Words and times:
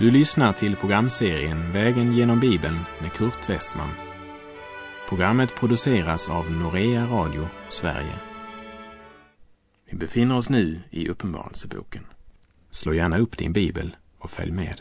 Du 0.00 0.10
lyssnar 0.10 0.52
till 0.52 0.76
programserien 0.76 1.72
Vägen 1.72 2.12
genom 2.12 2.40
Bibeln 2.40 2.78
med 3.00 3.12
Kurt 3.12 3.48
Westman. 3.48 3.90
Programmet 5.08 5.54
produceras 5.54 6.30
av 6.30 6.50
Norea 6.50 7.06
Radio 7.06 7.48
Sverige. 7.68 8.14
Vi 9.90 9.96
befinner 9.96 10.36
oss 10.36 10.50
nu 10.50 10.80
i 10.90 11.08
Uppenbarelseboken. 11.08 12.06
Slå 12.70 12.94
gärna 12.94 13.18
upp 13.18 13.38
din 13.38 13.52
bibel 13.52 13.96
och 14.18 14.30
följ 14.30 14.52
med. 14.52 14.80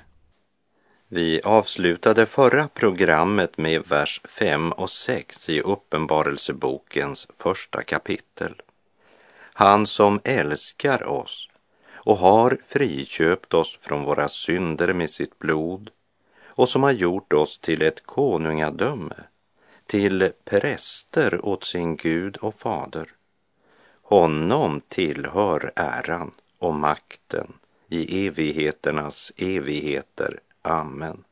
Vi 1.08 1.42
avslutade 1.42 2.26
förra 2.26 2.68
programmet 2.68 3.58
med 3.58 3.88
vers 3.88 4.22
5 4.24 4.72
och 4.72 4.90
6 4.90 5.50
i 5.50 5.62
Uppenbarelsebokens 5.62 7.28
första 7.38 7.84
kapitel. 7.84 8.62
Han 9.54 9.88
som 9.88 10.20
älskar 10.24 11.08
oss 11.08 11.49
och 12.00 12.18
har 12.18 12.58
friköpt 12.68 13.54
oss 13.54 13.78
från 13.82 14.04
våra 14.04 14.28
synder 14.28 14.94
med 14.94 15.10
sitt 15.10 15.40
blod 15.40 15.90
och 16.46 16.70
som 16.70 16.84
har 16.84 16.92
gjort 16.92 17.34
oss 17.34 17.60
till 17.60 17.82
ett 17.82 18.06
konungadöme, 18.06 19.16
till 19.86 20.32
präster 20.46 21.46
åt 21.46 21.64
sin 21.64 21.96
Gud 21.96 22.38
och 22.38 22.56
fader. 22.56 23.10
Honom 24.02 24.82
tillhör 24.88 25.72
äran 25.76 26.32
och 26.58 26.74
makten 26.74 27.54
i 27.88 28.28
evigheternas 28.28 29.32
evigheter. 29.38 30.40
Amen. 30.62 31.24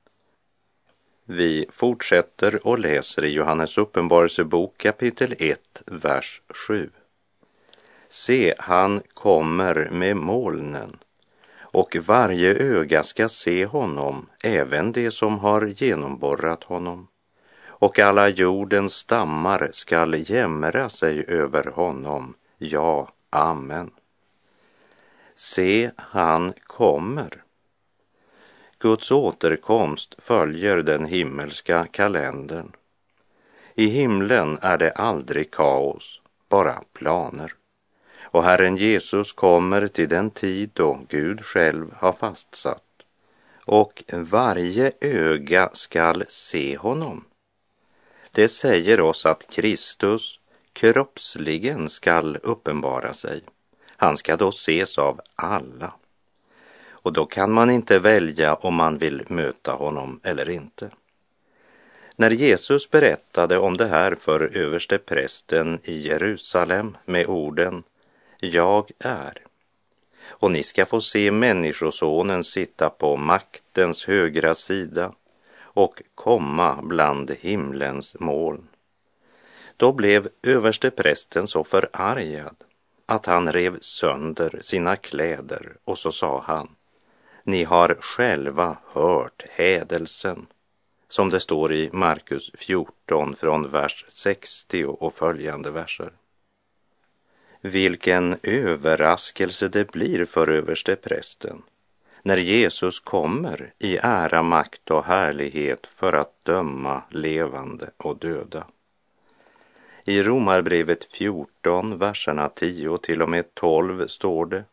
Vi 1.26 1.66
fortsätter 1.70 2.68
och 2.68 2.80
läser 2.80 3.26
i 3.26 3.30
Johannes 3.30 3.78
uppenbarelsebok 3.78 4.78
kapitel 4.78 5.36
1, 5.40 5.84
vers 5.86 6.42
7. 6.68 6.90
Se, 8.10 8.54
han 8.58 9.02
kommer 9.14 9.90
med 9.92 10.18
molnen 10.18 10.98
och 11.78 11.96
varje 11.96 12.56
öga 12.56 13.04
ska 13.04 13.30
se 13.30 13.66
honom, 13.66 14.30
även 14.44 14.92
det 14.92 15.12
som 15.12 15.40
har 15.40 15.66
genomborrat 15.68 16.64
honom. 16.64 17.08
Och 17.68 18.00
alla 18.00 18.30
jordens 18.30 18.94
stammar 18.94 19.70
skall 19.72 20.30
jämra 20.32 20.90
sig 20.90 21.26
över 21.28 21.64
honom. 21.64 22.34
Ja, 22.58 23.10
amen. 23.30 23.92
Se, 25.36 25.92
han 25.96 26.54
kommer. 26.64 27.44
Guds 28.80 29.12
återkomst 29.12 30.16
följer 30.18 30.78
den 30.78 31.06
himmelska 31.06 31.88
kalendern. 31.92 32.72
I 33.76 33.86
himlen 33.86 34.58
är 34.62 34.78
det 34.78 34.92
aldrig 34.92 35.52
kaos, 35.52 36.22
bara 36.50 36.84
planer. 36.94 37.57
Och 38.32 38.44
Herren 38.44 38.78
Jesus 38.78 39.34
kommer 39.34 39.88
till 39.88 40.10
den 40.10 40.32
tid 40.32 40.70
då 40.74 41.00
Gud 41.10 41.46
själv 41.46 41.94
har 41.96 42.14
fastsatt. 42.14 42.84
Och 43.66 44.04
varje 44.12 44.92
öga 45.02 45.70
skall 45.74 46.24
se 46.28 46.78
honom. 46.78 47.24
Det 48.32 48.48
säger 48.48 49.02
oss 49.02 49.26
att 49.26 49.50
Kristus 49.50 50.40
kroppsligen 50.74 51.90
skall 51.90 52.38
uppenbara 52.44 53.14
sig. 53.14 53.42
Han 53.88 54.18
ska 54.18 54.38
då 54.38 54.50
ses 54.50 54.98
av 54.98 55.22
alla. 55.36 55.94
Och 56.90 57.14
då 57.14 57.26
kan 57.26 57.52
man 57.52 57.70
inte 57.70 58.00
välja 58.00 58.56
om 58.56 58.76
man 58.76 58.98
vill 58.98 59.24
möta 59.28 59.72
honom 59.72 60.20
eller 60.24 60.50
inte. 60.50 60.90
När 62.16 62.32
Jesus 62.32 62.90
berättade 62.90 63.58
om 63.58 63.78
det 63.78 63.88
här 63.88 64.16
för 64.16 64.58
översteprästen 64.58 65.80
i 65.84 66.08
Jerusalem 66.08 66.98
med 67.06 67.28
orden 67.28 67.84
jag 68.40 68.92
är 69.00 69.44
och 70.28 70.52
ni 70.52 70.64
ska 70.64 70.86
få 70.86 71.02
se 71.02 71.32
Människosonen 71.32 72.44
sitta 72.44 72.90
på 72.90 73.18
maktens 73.18 74.06
högra 74.06 74.56
sida 74.56 75.14
och 75.60 76.02
komma 76.16 76.80
bland 76.84 77.32
himlens 77.32 78.16
moln. 78.20 78.68
Då 79.78 79.92
blev 79.92 80.30
överste 80.44 80.92
prästen 80.92 81.48
så 81.48 81.64
förargad 81.64 82.56
att 83.06 83.26
han 83.26 83.52
rev 83.52 83.80
sönder 83.80 84.60
sina 84.62 84.96
kläder 84.96 85.78
och 85.84 85.98
så 85.98 86.12
sa 86.12 86.44
han 86.48 86.70
ni 87.44 87.64
har 87.64 87.98
själva 88.00 88.78
hört 88.94 89.44
hädelsen, 89.50 90.48
som 91.10 91.30
det 91.30 91.40
står 91.40 91.74
i 91.74 91.90
Markus 91.94 92.52
14 92.54 93.36
från 93.36 93.70
vers 93.70 94.06
60 94.08 94.86
och 94.86 95.14
följande 95.14 95.72
verser. 95.72 96.12
Vilken 97.62 98.38
överraskelse 98.44 99.68
det 99.68 99.92
blir 99.92 100.26
för 100.26 100.48
översteprästen 100.48 101.62
när 102.24 102.38
Jesus 102.38 103.00
kommer 103.00 103.74
i 103.80 103.98
ära, 104.02 104.44
makt 104.44 104.92
och 104.92 105.06
härlighet 105.06 105.88
för 105.88 106.14
att 106.14 106.46
döma 106.46 107.02
levande 107.10 107.90
och 107.98 108.18
döda. 108.18 108.68
I 110.06 110.24
Romarbrevet 110.24 111.04
14, 111.04 111.98
verserna 111.98 112.50
10 112.50 112.98
till 112.98 113.22
och 113.22 113.30
med 113.30 113.54
12 113.54 114.08
står 114.08 114.46
det 114.46 114.64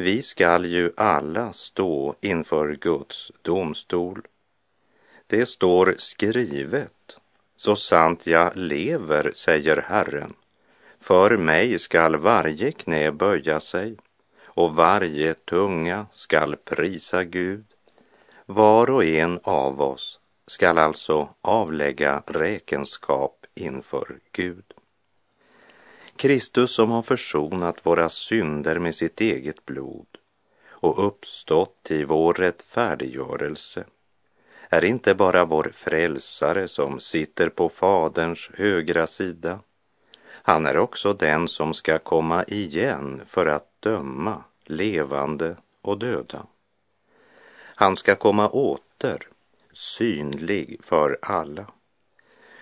vi 0.00 0.22
skall 0.22 0.64
ju 0.64 0.92
alla 0.96 1.52
stå 1.52 2.14
inför 2.20 2.76
Guds 2.80 3.32
domstol. 3.42 4.22
Det 5.26 5.46
står 5.46 5.94
skrivet, 5.98 7.16
så 7.56 7.76
sant 7.76 8.26
jag 8.26 8.56
lever, 8.56 9.32
säger 9.34 9.84
Herren. 9.88 10.34
För 11.00 11.36
mig 11.36 11.78
skall 11.78 12.16
varje 12.16 12.72
knä 12.72 13.12
böja 13.12 13.60
sig 13.60 13.96
och 14.44 14.74
varje 14.74 15.34
tunga 15.34 16.06
skall 16.12 16.56
prisa 16.56 17.24
Gud. 17.24 17.64
Var 18.46 18.90
och 18.90 19.04
en 19.04 19.40
av 19.42 19.82
oss 19.82 20.20
skall 20.46 20.78
alltså 20.78 21.28
avlägga 21.40 22.22
räkenskap 22.26 23.46
inför 23.54 24.18
Gud. 24.32 24.64
Kristus 26.16 26.74
som 26.74 26.90
har 26.90 27.02
försonat 27.02 27.86
våra 27.86 28.08
synder 28.08 28.78
med 28.78 28.94
sitt 28.94 29.20
eget 29.20 29.66
blod 29.66 30.06
och 30.68 31.06
uppstått 31.06 31.90
i 31.90 32.04
vår 32.04 32.34
rättfärdiggörelse 32.34 33.84
är 34.68 34.84
inte 34.84 35.14
bara 35.14 35.44
vår 35.44 35.70
frälsare 35.74 36.68
som 36.68 37.00
sitter 37.00 37.48
på 37.48 37.68
Faderns 37.68 38.50
högra 38.54 39.06
sida. 39.06 39.58
Han 40.42 40.66
är 40.66 40.76
också 40.76 41.12
den 41.12 41.48
som 41.48 41.74
ska 41.74 41.98
komma 41.98 42.44
igen 42.44 43.22
för 43.26 43.46
att 43.46 43.66
döma 43.80 44.44
levande 44.64 45.56
och 45.82 45.98
döda. 45.98 46.46
Han 47.74 47.96
ska 47.96 48.14
komma 48.14 48.48
åter, 48.48 49.28
synlig 49.72 50.80
för 50.82 51.18
alla. 51.22 51.66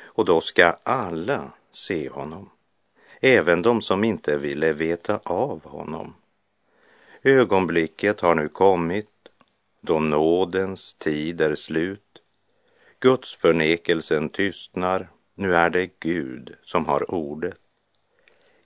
Och 0.05 0.25
då 0.25 0.41
ska 0.41 0.77
alla 0.83 1.53
se 1.71 2.09
honom 2.09 2.51
även 3.21 3.63
de 3.63 3.83
som 3.83 4.05
inte 4.05 4.37
ville 4.37 4.73
veta 4.73 5.21
av 5.23 5.65
honom. 5.65 6.15
Ögonblicket 7.23 8.21
har 8.21 8.35
nu 8.35 8.49
kommit 8.49 9.11
då 9.81 10.01
nådens 10.01 10.95
tid 10.95 11.41
är 11.41 11.55
slut. 11.55 12.03
Guds 13.01 13.37
förnekelsen 13.37 14.29
tystnar, 14.29 15.09
nu 15.35 15.55
är 15.55 15.71
det 15.71 16.01
Gud 16.01 16.55
som 16.63 16.87
har 16.87 17.15
ordet. 17.15 17.61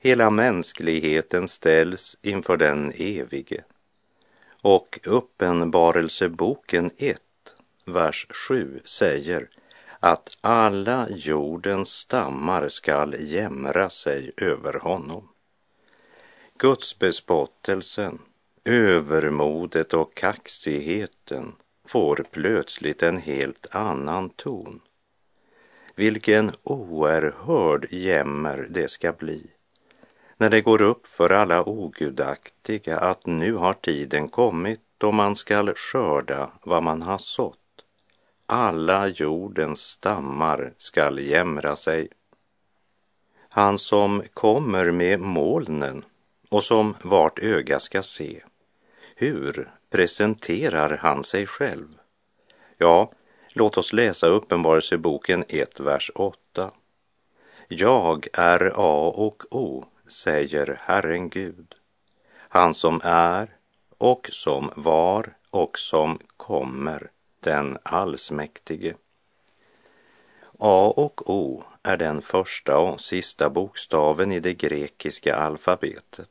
Hela 0.04 0.30
mänskligheten 0.30 1.48
ställs 1.48 2.16
inför 2.22 2.56
den 2.56 2.92
evige. 2.96 3.64
Och 4.62 4.98
Uppenbarelseboken 5.04 6.90
1, 6.96 7.20
vers 7.84 8.26
7 8.48 8.81
säger 8.84 9.49
att 10.00 10.37
alla 10.40 11.08
jordens 11.10 11.88
stammar 11.88 12.69
skall 12.69 13.16
jämra 13.19 13.90
sig 13.90 14.31
över 14.37 14.72
honom. 14.72 15.28
Guds 16.58 16.99
bespottelsen, 16.99 18.19
övermodet 18.64 19.94
och 19.94 20.14
kaxigheten 20.14 21.52
får 21.87 22.25
plötsligt 22.31 23.02
en 23.02 23.19
helt 23.19 23.66
annan 23.70 24.31
ton. 24.31 24.81
Vilken 25.94 26.52
oerhörd 26.62 27.87
jämmer 27.90 28.66
det 28.70 28.90
ska 28.90 29.12
bli 29.12 29.50
när 30.42 30.50
det 30.50 30.60
går 30.60 30.82
upp 30.82 31.06
för 31.06 31.30
alla 31.30 31.68
ogudaktiga 31.68 32.98
att 32.98 33.26
nu 33.26 33.54
har 33.54 33.74
tiden 33.74 34.28
kommit 34.28 34.80
då 34.98 35.12
man 35.12 35.36
skall 35.36 35.74
skörda 35.74 36.50
vad 36.62 36.82
man 36.82 37.02
har 37.02 37.18
sått 37.18 37.58
alla 38.46 39.08
jordens 39.08 39.80
stammar 39.80 40.72
skall 40.76 41.18
jämra 41.18 41.76
sig. 41.76 42.08
Han 43.48 43.78
som 43.78 44.22
kommer 44.34 44.90
med 44.90 45.20
molnen 45.20 46.04
och 46.48 46.64
som 46.64 46.94
vart 47.02 47.38
öga 47.38 47.80
ska 47.80 48.02
se. 48.02 48.42
Hur 49.16 49.70
presenterar 49.90 50.96
han 50.96 51.24
sig 51.24 51.46
själv? 51.46 51.88
Ja, 52.78 53.12
låt 53.52 53.78
oss 53.78 53.92
läsa 53.92 54.26
Uppenbarelseboken 54.26 55.44
1, 55.48 55.80
vers 55.80 56.10
8. 56.14 56.70
Jag 57.68 58.28
är 58.32 58.72
A 58.76 59.12
och 59.16 59.42
O, 59.50 59.84
säger 60.12 60.81
Herren 60.82 61.29
Gud, 61.29 61.75
han 62.35 62.75
som 62.75 63.00
är 63.05 63.56
och 63.99 64.29
som 64.32 64.70
var 64.76 65.37
och 65.50 65.79
som 65.79 66.19
kommer, 66.37 67.11
den 67.41 67.79
allsmäktige. 67.82 68.94
A 70.59 70.93
och 70.97 71.31
O 71.31 71.64
är 71.82 71.97
den 71.97 72.23
första 72.23 72.79
och 72.79 73.00
sista 73.00 73.50
bokstaven 73.50 74.32
i 74.32 74.41
det 74.41 74.55
grekiska 74.55 75.37
alfabetet. 75.37 76.31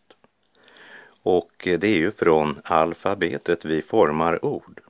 Och 1.23 1.51
det 1.57 1.83
är 1.83 1.97
ju 1.97 2.11
från 2.11 2.61
alfabetet 2.63 3.65
vi 3.65 3.81
formar 3.81 4.45
ord. 4.45 4.81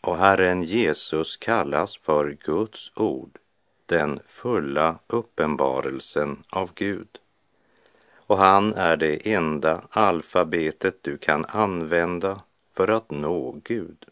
Och 0.00 0.18
Herren 0.18 0.62
Jesus 0.62 1.36
kallas 1.36 1.98
för 1.98 2.36
Guds 2.44 2.92
ord, 2.96 3.38
den 3.86 4.20
fulla 4.26 4.98
uppenbarelsen 5.06 6.42
av 6.50 6.70
Gud. 6.74 7.08
Och 8.28 8.38
han 8.38 8.74
är 8.74 8.96
det 8.96 9.32
enda 9.32 9.82
alfabetet 9.90 11.02
du 11.02 11.18
kan 11.18 11.44
använda 11.44 12.40
för 12.70 12.88
att 12.88 13.10
nå 13.10 13.60
Gud. 13.64 14.04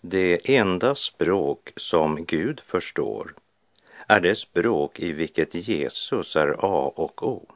Det 0.00 0.56
enda 0.56 0.94
språk 0.94 1.72
som 1.76 2.24
Gud 2.24 2.60
förstår 2.60 3.34
är 4.06 4.20
det 4.20 4.34
språk 4.34 5.00
i 5.00 5.12
vilket 5.12 5.54
Jesus 5.54 6.36
är 6.36 6.56
A 6.58 6.92
och 6.96 7.28
O. 7.28 7.46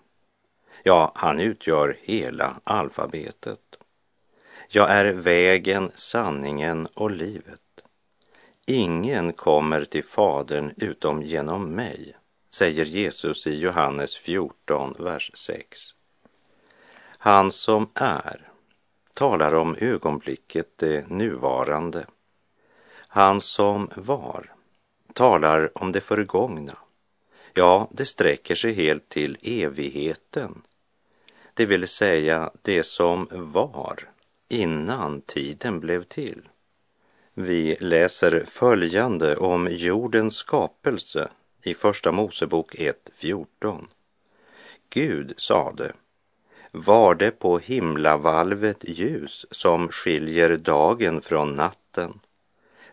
Ja, 0.83 1.13
han 1.15 1.41
utgör 1.41 1.99
hela 2.03 2.61
alfabetet. 2.65 3.61
Jag 4.69 4.91
är 4.91 5.13
vägen, 5.13 5.91
sanningen 5.95 6.87
och 6.95 7.11
livet. 7.11 7.61
Ingen 8.67 9.33
kommer 9.33 9.85
till 9.85 10.05
Fadern 10.05 10.73
utom 10.77 11.23
genom 11.23 11.71
mig, 11.71 12.17
säger 12.57 12.85
Jesus 12.85 13.47
i 13.47 13.59
Johannes 13.59 14.17
14, 14.17 14.95
vers 14.99 15.31
6. 15.35 15.95
Han 17.07 17.53
som 17.53 17.89
är 17.95 18.49
talar 19.15 19.55
om 19.55 19.77
ögonblicket, 19.79 20.79
det 20.79 21.11
nuvarande. 21.11 22.07
Han 22.97 23.41
som 23.41 23.91
var 23.95 24.53
talar 25.13 25.79
om 25.79 25.93
det 25.93 26.01
förgångna. 26.01 26.79
Ja, 27.55 27.89
det 27.91 28.05
sträcker 28.05 28.55
sig 28.55 28.73
helt 28.73 29.09
till 29.09 29.39
evigheten. 29.43 30.63
Det 31.55 31.67
vill 31.67 31.89
säga 31.89 32.51
det 32.63 32.83
som 32.83 33.29
var 33.31 34.11
innan 34.49 35.21
tiden 35.21 35.81
blev 35.81 36.03
till. 36.03 36.49
Vi 37.35 37.77
läser 37.81 38.45
följande 38.47 39.37
om 39.37 39.69
jordens 39.71 40.37
skapelse 40.37 41.31
i 41.67 41.75
Första 41.75 42.13
Mosebok 42.13 42.75
1.14. 42.75 43.87
Gud 44.91 45.35
sade, 45.37 45.93
var 46.73 47.15
det 47.15 47.31
på 47.31 47.59
himlavalvet 47.59 48.85
ljus 48.89 49.47
som 49.51 49.89
skiljer 49.89 50.57
dagen 50.57 51.21
från 51.21 51.53
natten. 51.53 52.21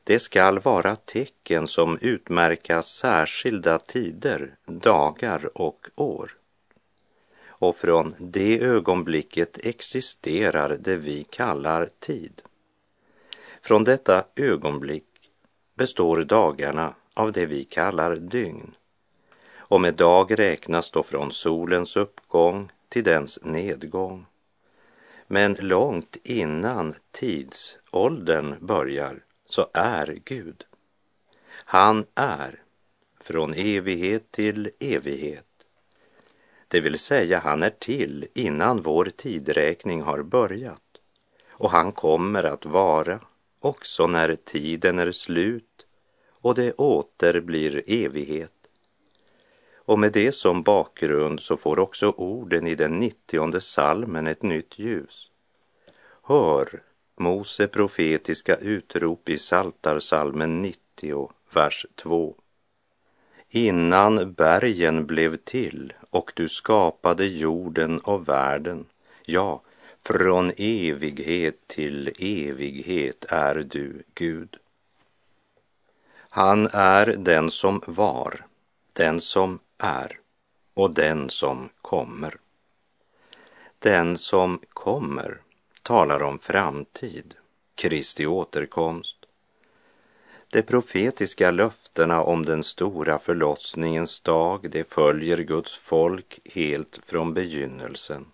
Det 0.04 0.20
skall 0.20 0.60
vara 0.60 0.96
tecken 0.96 1.68
som 1.68 1.98
utmärka 2.02 2.82
särskilda 2.82 3.80
tider, 3.80 4.56
dagar 4.66 5.58
och 5.58 5.90
år. 5.96 6.32
Och 7.48 7.76
från 7.76 8.16
det 8.18 8.60
ögonblicket 8.62 9.66
existerar 9.66 10.78
det 10.80 10.96
vi 10.96 11.24
kallar 11.24 11.90
tid. 12.00 12.42
Från 13.62 13.84
detta 13.84 14.24
ögonblick 14.36 15.32
består 15.76 16.24
dagarna 16.24 16.94
av 17.14 17.32
det 17.32 17.46
vi 17.46 17.64
kallar 17.64 18.16
dygn. 18.16 18.76
Och 19.56 19.82
med 19.82 19.94
dag 19.94 20.40
räknas 20.40 20.92
då 20.92 21.04
från 21.04 21.32
solens 21.32 21.96
uppgång 21.96 22.72
till 22.90 23.04
dens 23.04 23.40
nedgång. 23.44 24.26
Men 25.28 25.54
långt 25.60 26.18
innan 26.24 26.96
tidsåldern 27.12 28.56
börjar 28.60 29.20
så 29.46 29.68
är 29.74 30.20
Gud. 30.26 30.66
Han 31.66 32.06
är 32.16 32.62
från 33.22 33.54
evighet 33.54 34.32
till 34.32 34.72
evighet. 34.80 35.46
Det 36.68 36.80
vill 36.80 37.00
säga, 37.00 37.40
han 37.40 37.64
är 37.64 37.70
till 37.70 38.28
innan 38.34 38.82
vår 38.82 39.06
tidräkning 39.16 40.02
har 40.02 40.24
börjat. 40.24 40.82
Och 41.50 41.72
han 41.72 41.92
kommer 41.92 42.44
att 42.44 42.66
vara 42.66 43.20
också 43.60 44.08
när 44.08 44.36
tiden 44.36 45.00
är 45.00 45.12
slut 45.12 45.83
och 46.44 46.56
det 46.56 46.72
åter 46.74 47.40
blir 47.40 47.84
evighet. 47.88 48.52
Och 49.76 50.00
med 50.00 50.12
det 50.12 50.32
som 50.32 50.64
bakgrund 50.64 51.40
så 51.40 51.58
får 51.58 51.80
också 51.80 52.10
orden 52.10 52.68
i 52.68 52.76
den 52.76 53.00
nittionde 53.00 53.62
salmen 53.62 54.28
ett 54.28 54.42
nytt 54.42 54.80
ljus. 54.80 55.32
Hör 56.24 56.82
Mose 57.16 57.68
profetiska 57.68 58.56
utrop 58.56 59.30
i 59.30 59.38
Saltarsalmen 59.38 60.62
90, 60.62 61.32
vers 61.54 61.86
2. 61.96 62.36
Innan 63.50 64.34
bergen 64.34 65.06
blev 65.06 65.38
till 65.38 65.94
och 66.10 66.32
du 66.36 66.50
skapade 66.50 67.26
jorden 67.26 68.00
och 68.00 68.30
världen, 68.30 68.86
ja, 69.26 69.62
från 70.06 70.52
evighet 70.58 71.68
till 71.68 72.08
evighet 72.20 73.26
är 73.30 73.56
du 73.56 74.04
Gud. 74.14 74.58
Han 76.36 76.68
är 76.72 77.06
den 77.06 77.52
som 77.52 77.82
var, 77.88 78.46
den 78.94 79.22
som 79.22 79.60
är 79.78 80.20
och 80.74 80.94
den 80.94 81.30
som 81.30 81.70
kommer. 81.82 82.38
Den 83.80 84.18
som 84.18 84.60
kommer 84.70 85.42
talar 85.82 86.24
om 86.24 86.40
framtid, 86.40 87.34
Kristi 87.76 88.28
återkomst. 88.28 89.18
De 90.50 90.62
profetiska 90.62 91.52
löftena 91.52 92.22
om 92.24 92.46
den 92.46 92.64
stora 92.64 93.20
förlossningens 93.20 94.20
dag, 94.20 94.72
det 94.72 94.94
följer 94.94 95.38
Guds 95.38 95.76
folk 95.76 96.40
helt 96.46 97.00
från 97.04 97.34
begynnelsen 97.34 98.26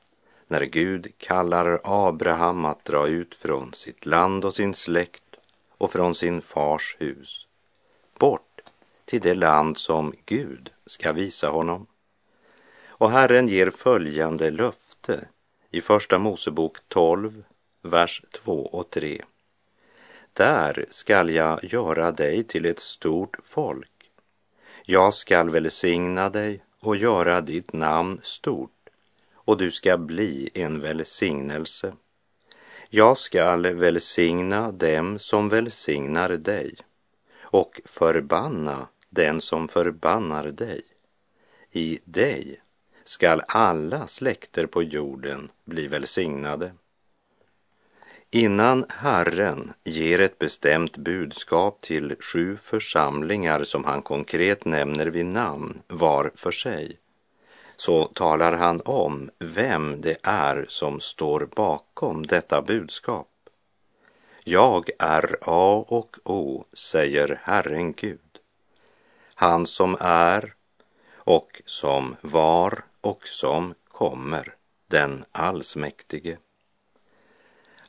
när 0.47 0.63
Gud 0.63 1.13
kallar 1.17 1.79
Abraham 1.83 2.65
att 2.65 2.85
dra 2.85 3.07
ut 3.07 3.35
från 3.35 3.73
sitt 3.73 4.05
land 4.05 4.45
och 4.45 4.53
sin 4.53 4.73
släkt 4.73 5.35
och 5.77 5.91
från 5.91 6.15
sin 6.15 6.41
fars 6.41 6.95
hus, 6.99 7.45
bort 8.19 8.61
till 9.05 9.21
det 9.21 9.35
land 9.35 9.77
som 9.77 10.13
Gud 10.25 10.69
ska 10.85 11.11
visa 11.11 11.49
honom. 11.49 11.87
Och 12.87 13.11
Herren 13.11 13.47
ger 13.47 13.69
följande 13.69 14.51
löfte 14.51 15.27
i 15.71 15.81
Första 15.81 16.17
Mosebok 16.17 16.77
12, 16.87 17.43
vers 17.81 18.21
2 18.31 18.65
och 18.65 18.89
3. 18.89 19.21
Där 20.33 20.85
skall 20.89 21.29
jag 21.29 21.63
göra 21.63 22.11
dig 22.11 22.43
till 22.43 22.65
ett 22.65 22.79
stort 22.79 23.37
folk. 23.43 24.11
Jag 24.85 25.13
skall 25.13 25.49
välsigna 25.49 26.29
dig 26.29 26.63
och 26.79 26.95
göra 26.95 27.41
ditt 27.41 27.73
namn 27.73 28.19
stort 28.23 28.89
och 29.33 29.57
du 29.57 29.71
ska 29.71 29.97
bli 29.97 30.49
en 30.53 30.79
välsignelse. 30.79 31.93
Jag 32.89 33.17
skall 33.17 33.73
välsigna 33.73 34.71
dem 34.71 35.19
som 35.19 35.49
välsignar 35.49 36.29
dig 36.29 36.75
och 37.51 37.81
förbanna 37.85 38.87
den 39.09 39.41
som 39.41 39.67
förbannar 39.67 40.43
dig. 40.43 40.81
I 41.71 41.99
dig 42.05 42.61
skall 43.03 43.41
alla 43.47 44.07
släkter 44.07 44.65
på 44.65 44.83
jorden 44.83 45.51
bli 45.65 45.87
välsignade. 45.87 46.73
Innan 48.31 48.85
Herren 48.89 49.73
ger 49.83 50.19
ett 50.19 50.39
bestämt 50.39 50.97
budskap 50.97 51.81
till 51.81 52.15
sju 52.19 52.57
församlingar 52.57 53.63
som 53.63 53.83
han 53.83 54.01
konkret 54.01 54.65
nämner 54.65 55.07
vid 55.07 55.25
namn 55.25 55.81
var 55.87 56.31
för 56.35 56.51
sig, 56.51 56.99
så 57.77 58.03
talar 58.03 58.53
han 58.53 58.81
om 58.85 59.29
vem 59.39 60.01
det 60.01 60.17
är 60.23 60.65
som 60.69 60.99
står 60.99 61.49
bakom 61.55 62.25
detta 62.25 62.61
budskap. 62.61 63.28
Jag 64.51 64.89
är 64.99 65.37
A 65.41 65.85
och 65.87 66.17
O, 66.23 66.65
säger 66.73 67.41
Herren 67.43 67.93
Gud. 67.93 68.39
Han 69.35 69.67
som 69.67 69.97
är 69.99 70.53
och 71.13 71.61
som 71.65 72.15
var 72.21 72.83
och 73.01 73.27
som 73.27 73.73
kommer, 73.87 74.55
den 74.87 75.25
allsmäktige. 75.31 76.37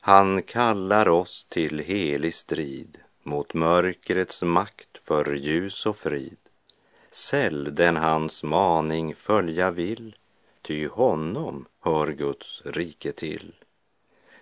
Han 0.01 0.41
kallar 0.41 1.07
oss 1.07 1.45
till 1.49 1.79
helig 1.79 2.33
strid 2.33 2.97
mot 3.23 3.53
mörkrets 3.53 4.43
makt 4.43 4.97
för 5.03 5.33
ljus 5.33 5.85
och 5.85 5.97
frid. 5.97 6.37
Säll 7.11 7.75
den 7.75 7.97
hans 7.97 8.43
maning 8.43 9.15
följa 9.15 9.71
vill, 9.71 10.15
ty 10.61 10.87
honom 10.87 11.65
hör 11.79 12.07
Guds 12.07 12.61
rike 12.65 13.11
till. 13.11 13.53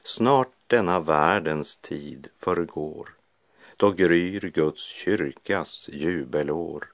Snart 0.03 0.53
denna 0.67 0.99
världens 0.99 1.77
tid 1.77 2.27
förgår, 2.35 3.09
då 3.77 3.91
gryr 3.91 4.51
Guds 4.53 4.81
kyrkas 4.81 5.89
jubelår. 5.91 6.91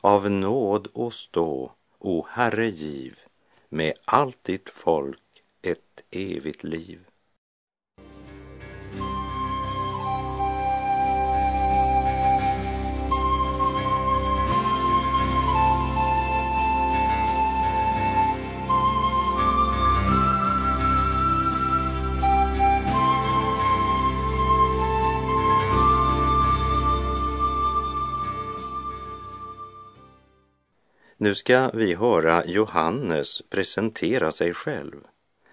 Av 0.00 0.30
nåd 0.30 0.88
och 0.92 1.14
stå, 1.14 1.72
o 1.98 2.26
Herre 2.30 2.68
giv, 2.68 3.18
med 3.68 3.92
allt 4.04 4.44
ditt 4.44 4.70
folk 4.70 5.42
ett 5.62 6.02
evigt 6.10 6.64
liv. 6.64 7.00
Nu 31.22 31.34
ska 31.34 31.70
vi 31.74 31.94
höra 31.94 32.44
Johannes 32.44 33.42
presentera 33.50 34.32
sig 34.32 34.54
själv 34.54 34.96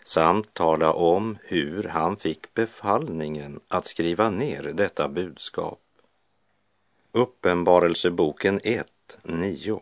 samt 0.03 0.53
tala 0.53 0.93
om 0.93 1.37
hur 1.43 1.83
han 1.83 2.17
fick 2.17 2.53
befallningen 2.53 3.59
att 3.67 3.85
skriva 3.85 4.29
ner 4.29 4.63
detta 4.63 5.07
budskap. 5.07 5.79
Uppenbarelseboken 7.11 8.59
1, 8.63 8.87
9. 9.23 9.81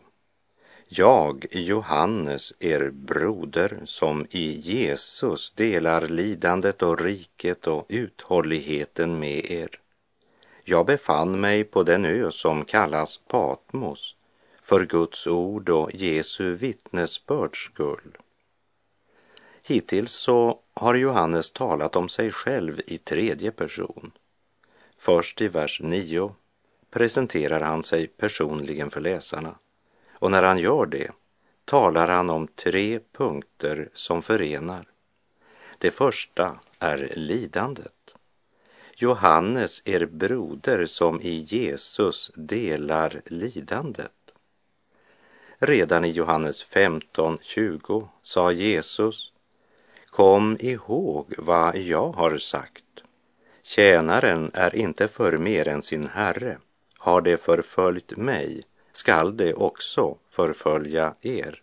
Jag, 0.88 1.46
Johannes, 1.50 2.52
er 2.58 2.90
broder, 2.90 3.78
som 3.84 4.26
i 4.30 4.60
Jesus 4.60 5.52
delar 5.52 6.08
lidandet 6.08 6.82
och 6.82 7.00
riket 7.00 7.66
och 7.66 7.86
uthålligheten 7.88 9.18
med 9.18 9.50
er. 9.50 9.80
Jag 10.64 10.86
befann 10.86 11.40
mig 11.40 11.64
på 11.64 11.82
den 11.82 12.04
ö 12.04 12.30
som 12.30 12.64
kallas 12.64 13.20
Patmos 13.28 14.17
för 14.68 14.86
Guds 14.86 15.26
ord 15.26 15.68
och 15.68 15.94
Jesu 15.94 16.54
vittnesbörds 16.54 17.64
skull. 17.64 18.16
Hittills 19.62 20.12
så 20.12 20.60
har 20.74 20.94
Johannes 20.94 21.50
talat 21.50 21.96
om 21.96 22.08
sig 22.08 22.32
själv 22.32 22.80
i 22.86 22.98
tredje 22.98 23.50
person. 23.50 24.10
Först 24.96 25.40
i 25.40 25.48
vers 25.48 25.80
9 25.84 26.34
presenterar 26.90 27.60
han 27.60 27.82
sig 27.82 28.06
personligen 28.06 28.90
för 28.90 29.00
läsarna 29.00 29.54
och 30.12 30.30
när 30.30 30.42
han 30.42 30.58
gör 30.58 30.86
det 30.86 31.10
talar 31.64 32.08
han 32.08 32.30
om 32.30 32.46
tre 32.46 33.00
punkter 33.12 33.88
som 33.94 34.22
förenar. 34.22 34.88
Det 35.78 35.90
första 35.90 36.58
är 36.78 37.12
lidandet. 37.16 38.14
Johannes, 38.96 39.82
er 39.84 40.06
broder 40.06 40.86
som 40.86 41.20
i 41.20 41.46
Jesus 41.48 42.30
delar 42.34 43.22
lidandet. 43.26 44.12
Redan 45.60 46.04
i 46.04 46.10
Johannes 46.10 46.66
15.20 46.66 48.08
sa 48.22 48.52
Jesus 48.52 49.32
Kom 50.06 50.56
ihåg 50.60 51.34
vad 51.38 51.76
jag 51.76 52.12
har 52.12 52.38
sagt. 52.38 52.84
Tjänaren 53.62 54.50
är 54.54 54.76
inte 54.76 55.08
för 55.08 55.38
mer 55.38 55.68
än 55.68 55.82
sin 55.82 56.08
herre. 56.08 56.58
Har 56.98 57.20
det 57.20 57.42
förföljt 57.42 58.16
mig 58.16 58.62
skall 58.92 59.36
det 59.36 59.54
också 59.54 60.16
förfölja 60.30 61.14
er. 61.20 61.62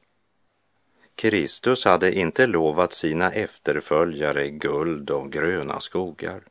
Kristus 1.16 1.86
hade 1.86 2.12
inte 2.12 2.48
lovat 2.48 2.94
sina 2.94 3.32
efterföljare 3.32 4.50
guld 4.50 5.10
och 5.10 5.32
gröna 5.32 5.80
skogar, 5.80 6.42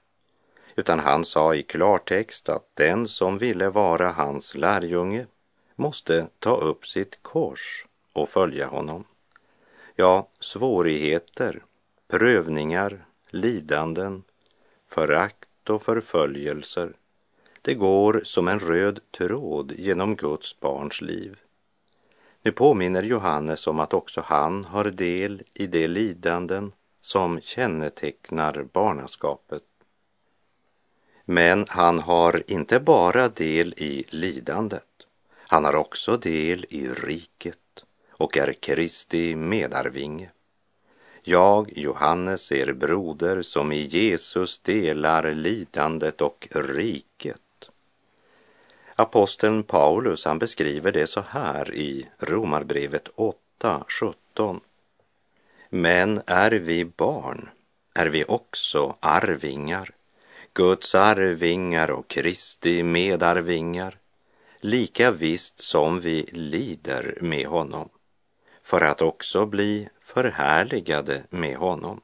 utan 0.77 1.01
han 1.01 1.25
sa 1.25 1.55
i 1.55 1.63
klartext 1.63 2.49
att 2.49 2.69
den 2.75 3.09
som 3.09 3.39
ville 3.39 3.71
vara 3.71 4.13
hans 4.13 4.55
lärjunge 4.55 5.27
måste 5.77 6.29
ta 6.39 6.57
upp 6.57 6.87
sitt 6.87 7.23
kors 7.23 7.87
och 8.13 8.29
följa 8.29 8.67
honom. 8.67 9.05
Ja, 9.97 10.29
svårigheter, 10.41 11.65
prövningar, 12.09 13.07
lidanden, 13.31 14.23
förakt 14.87 15.71
och 15.71 15.83
förföljelser 15.83 16.93
det 17.65 17.75
går 17.75 18.21
som 18.25 18.49
en 18.49 18.61
röd 18.61 19.01
tråd 19.11 19.73
genom 19.77 20.17
Guds 20.17 20.61
barns 20.61 21.01
liv. 21.01 21.39
Nu 22.43 22.53
påminner 22.53 23.03
Johannes 23.03 23.67
om 23.67 23.81
att 23.81 23.95
också 23.95 24.23
han 24.27 24.65
har 24.65 24.85
del 24.85 25.43
i 25.55 25.67
de 25.67 25.89
lidanden 25.89 26.73
som 27.01 27.41
kännetecknar 27.41 28.67
barnaskapet. 28.73 29.63
Men 31.25 31.67
han 31.69 31.99
har 31.99 32.43
inte 32.47 32.81
bara 32.81 33.29
del 33.29 33.75
i 33.77 34.05
lidandet. 34.09 34.94
Han 35.55 35.65
har 35.65 35.77
också 35.77 36.17
del 36.17 36.67
i 36.69 36.89
riket 36.89 37.85
och 38.11 38.37
är 38.37 38.53
Kristi 38.53 39.37
medarvinge. 39.37 40.31
Jag, 41.23 41.73
Johannes, 41.79 42.53
er 42.53 42.73
broder, 42.73 43.43
som 43.43 43.73
i 43.73 43.81
Jesus 43.81 44.59
delar 44.59 45.35
lidandet 45.35 46.21
och 46.21 46.49
riket 46.51 47.71
Aposteln 48.97 49.63
Paulus 49.63 50.25
han 50.25 50.39
beskriver 50.39 50.93
det 50.93 51.07
så 51.07 51.21
här 51.29 51.75
i 51.75 52.09
Romarbrevet 52.19 53.09
8, 53.15 53.85
17. 53.89 54.61
Men 55.69 56.23
är 56.27 56.51
vi 56.51 56.85
barn 56.85 57.49
är 57.95 58.07
vi 58.07 58.25
också 58.25 58.97
arvingar, 59.01 59.91
Guds 60.55 60.95
arvingar 60.95 61.91
och 61.91 62.09
Kristi 62.09 62.83
medarvingar, 62.83 63.99
lika 64.65 65.11
visst 65.11 65.59
som 65.59 66.01
vi 66.01 66.23
lider 66.33 67.19
med 67.21 67.47
honom, 67.47 67.89
för 68.63 68.81
att 68.81 69.03
också 69.03 69.47
bli 69.47 69.89
förhärligade 70.01 71.23
med 71.31 71.57
honom. 71.57 72.01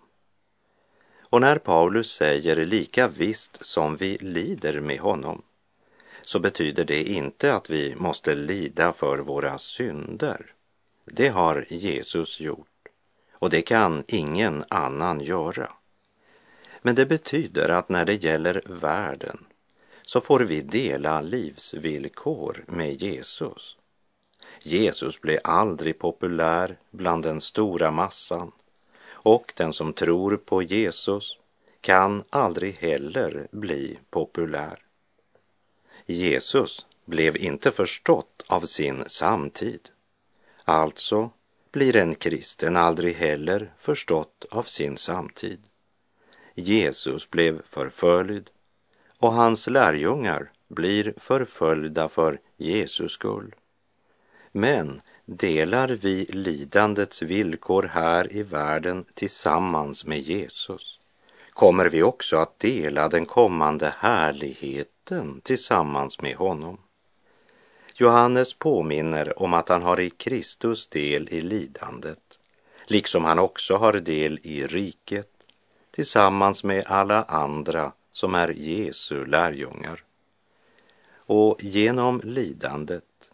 Och 1.21 1.41
när 1.41 1.59
Paulus 1.59 2.13
säger 2.13 2.67
lika 2.67 3.09
visst 3.09 3.67
som 3.67 3.97
vi 3.97 4.19
lider 4.19 4.81
med 4.81 5.01
honom, 5.01 5.43
så 6.23 6.39
betyder 6.41 6.85
det 6.85 7.03
inte 7.03 7.55
att 7.55 7.71
vi 7.71 7.95
måste 7.97 8.35
lida 8.35 8.93
för 8.93 9.19
våra 9.19 9.59
synder. 9.59 10.55
Det 11.05 11.29
har 11.29 11.67
Jesus 11.69 12.41
gjort 12.41 12.89
och 13.33 13.51
det 13.51 13.63
kan 13.63 14.05
ingen 14.07 14.65
annan 14.69 15.21
göra. 15.21 15.73
Men 16.83 16.95
det 16.95 17.07
betyder 17.07 17.69
att 17.69 17.89
när 17.89 18.05
det 18.05 18.25
gäller 18.25 18.63
världen 18.67 19.47
så 20.13 20.21
får 20.21 20.41
vi 20.41 20.61
dela 20.61 21.21
livsvillkor 21.21 22.65
med 22.67 23.03
Jesus. 23.03 23.77
Jesus 24.63 25.21
blev 25.21 25.39
aldrig 25.45 25.99
populär 25.99 26.79
bland 26.91 27.23
den 27.23 27.41
stora 27.41 27.91
massan 27.91 28.53
och 29.11 29.53
den 29.57 29.73
som 29.73 29.93
tror 29.93 30.37
på 30.37 30.63
Jesus 30.63 31.39
kan 31.81 32.25
aldrig 32.31 32.75
heller 32.75 33.49
bli 33.51 33.99
populär. 34.11 34.83
Jesus 36.07 36.87
blev 37.05 37.37
inte 37.37 37.71
förstått 37.71 38.45
av 38.47 38.61
sin 38.61 39.05
samtid. 39.07 39.89
Alltså 40.65 41.31
blir 41.73 41.97
en 41.97 42.15
kristen 42.15 42.77
aldrig 42.77 43.15
heller 43.15 43.73
förstått 43.77 44.45
av 44.51 44.63
sin 44.63 44.97
samtid. 44.97 45.61
Jesus 46.55 47.31
blev 47.31 47.63
förföljd 47.67 48.51
och 49.21 49.33
hans 49.33 49.67
lärjungar 49.67 50.51
blir 50.69 51.15
förföljda 51.17 52.09
för 52.09 52.41
Jesus 52.57 53.13
skull. 53.13 53.55
Men 54.53 55.01
delar 55.25 55.89
vi 55.89 56.25
lidandets 56.25 57.23
villkor 57.23 57.91
här 57.93 58.33
i 58.33 58.43
världen 58.43 59.05
tillsammans 59.15 60.07
med 60.07 60.21
Jesus 60.21 61.01
kommer 61.61 61.89
vi 61.89 62.03
också 62.03 62.37
att 62.37 62.59
dela 62.59 63.09
den 63.09 63.27
kommande 63.27 63.95
härligheten 63.99 65.41
tillsammans 65.41 66.21
med 66.21 66.37
honom. 66.37 66.79
Johannes 67.95 68.55
påminner 68.55 69.43
om 69.43 69.55
att 69.55 69.69
han 69.69 69.83
har 69.83 70.01
i 70.01 70.11
Kristus 70.11 70.89
del 70.89 71.29
i 71.29 71.41
lidandet, 71.41 72.39
liksom 72.87 73.25
han 73.25 73.39
också 73.39 73.77
har 73.77 73.93
del 73.93 74.41
i 74.43 74.67
riket 74.67 75.31
tillsammans 75.91 76.65
med 76.65 76.85
alla 76.87 77.23
andra 77.23 77.93
som 78.21 78.35
är 78.35 78.49
Jesu 78.49 79.25
lärjungar. 79.27 80.05
Och 81.27 81.65
genom 81.65 82.21
lidandet, 82.25 83.31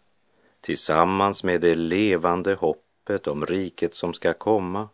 tillsammans 0.61 1.43
med 1.43 1.61
det 1.61 1.75
levande 1.75 2.53
hoppet 2.53 3.27
om 3.27 3.45
riket 3.45 3.95
som 3.95 4.13
ska 4.13 4.33
komma, 4.33 4.89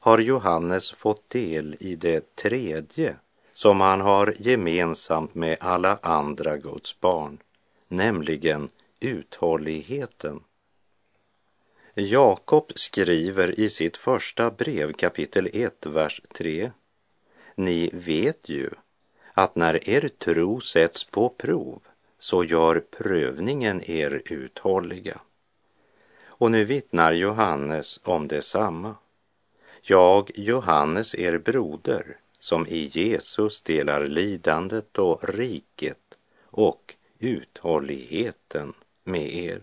har 0.00 0.18
Johannes 0.18 0.92
fått 0.92 1.30
del 1.30 1.76
i 1.80 1.96
det 1.96 2.36
tredje 2.36 3.16
som 3.54 3.80
han 3.80 4.00
har 4.00 4.34
gemensamt 4.38 5.34
med 5.34 5.56
alla 5.60 5.98
andra 6.02 6.56
Guds 6.56 7.00
barn, 7.00 7.38
nämligen 7.88 8.68
uthålligheten. 9.00 10.40
Jakob 11.94 12.72
skriver 12.74 13.60
i 13.60 13.70
sitt 13.70 13.96
första 13.96 14.50
brev 14.50 14.92
kapitel 14.92 15.48
1, 15.52 15.86
vers 15.86 16.22
3. 16.34 16.70
Ni 17.54 17.90
vet 17.92 18.48
ju 18.48 18.70
att 19.34 19.56
när 19.56 19.88
er 19.88 20.08
tro 20.08 20.60
sätts 20.60 21.04
på 21.04 21.28
prov 21.28 21.80
så 22.18 22.44
gör 22.44 22.84
prövningen 22.90 23.90
er 23.90 24.22
uthålliga. 24.24 25.20
Och 26.24 26.50
nu 26.50 26.64
vittnar 26.64 27.12
Johannes 27.12 28.00
om 28.02 28.28
detsamma. 28.28 28.94
Jag, 29.82 30.30
Johannes, 30.34 31.14
er 31.14 31.38
broder, 31.38 32.16
som 32.38 32.66
i 32.66 32.90
Jesus 32.92 33.60
delar 33.60 34.06
lidandet 34.06 34.98
och 34.98 35.28
riket 35.28 36.14
och 36.44 36.94
uthålligheten 37.18 38.72
med 39.04 39.34
er. 39.34 39.60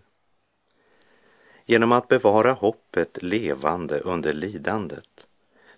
Genom 1.65 1.91
att 1.91 2.07
bevara 2.07 2.51
hoppet 2.51 3.23
levande 3.23 3.99
under 3.99 4.33
lidandet 4.33 5.27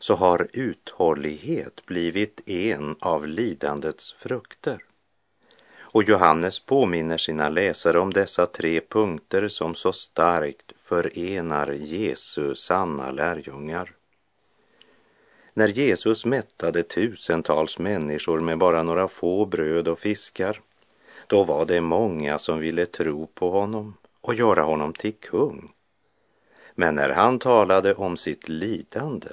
så 0.02 0.16
har 0.16 0.48
uthållighet 0.54 1.86
blivit 1.86 2.50
en 2.50 2.96
av 3.00 3.28
lidandets 3.28 4.14
frukter. 4.14 4.84
Och 5.94 6.04
Johannes 6.04 6.60
påminner 6.60 7.18
sina 7.18 7.50
läsare 7.50 8.00
om 8.00 8.14
dessa 8.14 8.46
tre 8.46 8.82
punkter 8.82 9.48
som 9.48 9.76
så 9.76 9.92
starkt 9.92 10.72
förenar 10.76 11.72
Jesu 11.72 12.56
sanna 12.56 13.12
lärjungar. 13.12 13.94
När 15.54 15.68
Jesus 15.68 16.26
mättade 16.26 16.84
tusentals 16.84 17.80
människor 17.80 18.40
med 18.40 18.58
bara 18.58 18.84
några 18.84 19.08
få 19.08 19.46
bröd 19.46 19.88
och 19.88 20.00
fiskar, 20.00 20.62
då 21.28 21.44
var 21.44 21.66
det 21.66 21.82
många 21.82 22.40
som 22.40 22.60
ville 22.60 22.86
tro 22.86 23.28
på 23.28 23.52
honom 23.52 23.98
och 24.22 24.34
göra 24.34 24.62
honom 24.62 24.94
till 24.94 25.14
kung. 25.14 25.72
Men 26.76 26.96
när 26.96 27.10
han 27.10 27.40
talade 27.40 27.94
om 27.94 28.18
sitt 28.18 28.50
lidande 28.50 29.30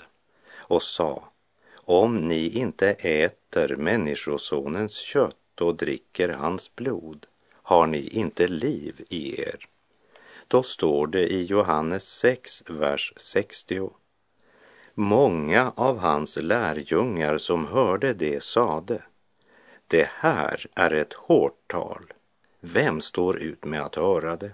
och 0.69 0.83
sa, 0.83 1.29
om 1.75 2.17
ni 2.17 2.49
inte 2.49 2.91
äter 2.91 3.77
Människosonens 3.77 4.95
kött 4.95 5.61
och 5.61 5.75
dricker 5.75 6.29
hans 6.29 6.75
blod 6.75 7.27
har 7.53 7.87
ni 7.87 8.09
inte 8.09 8.49
liv 8.49 9.05
i 9.09 9.41
er. 9.41 9.69
Då 10.49 10.63
står 10.63 11.07
det 11.07 11.27
i 11.27 11.45
Johannes 11.45 12.09
6, 12.09 12.63
vers 12.67 13.13
60. 13.17 13.91
Många 14.95 15.73
av 15.77 15.99
hans 15.99 16.37
lärjungar 16.37 17.39
som 17.39 17.67
hörde 17.67 18.15
det 18.15 18.43
sade, 18.43 19.03
det 19.87 20.09
här 20.13 20.67
är 20.75 20.95
ett 20.95 21.13
hårt 21.13 21.59
tal. 21.67 22.13
Vem 22.61 23.01
står 23.01 23.39
ut 23.39 23.65
med 23.65 23.83
att 23.83 23.95
höra 23.95 24.37
det? 24.37 24.53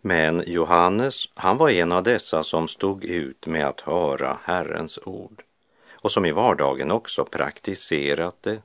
Men 0.00 0.42
Johannes, 0.46 1.28
han 1.34 1.56
var 1.56 1.70
en 1.70 1.92
av 1.92 2.02
dessa 2.02 2.42
som 2.42 2.68
stod 2.68 3.04
ut 3.04 3.46
med 3.46 3.66
att 3.66 3.80
höra 3.80 4.38
Herrens 4.42 4.98
ord 5.04 5.42
och 5.92 6.12
som 6.12 6.24
i 6.24 6.32
vardagen 6.32 6.90
också 6.90 7.24
praktiserat 7.24 8.36
det, 8.40 8.62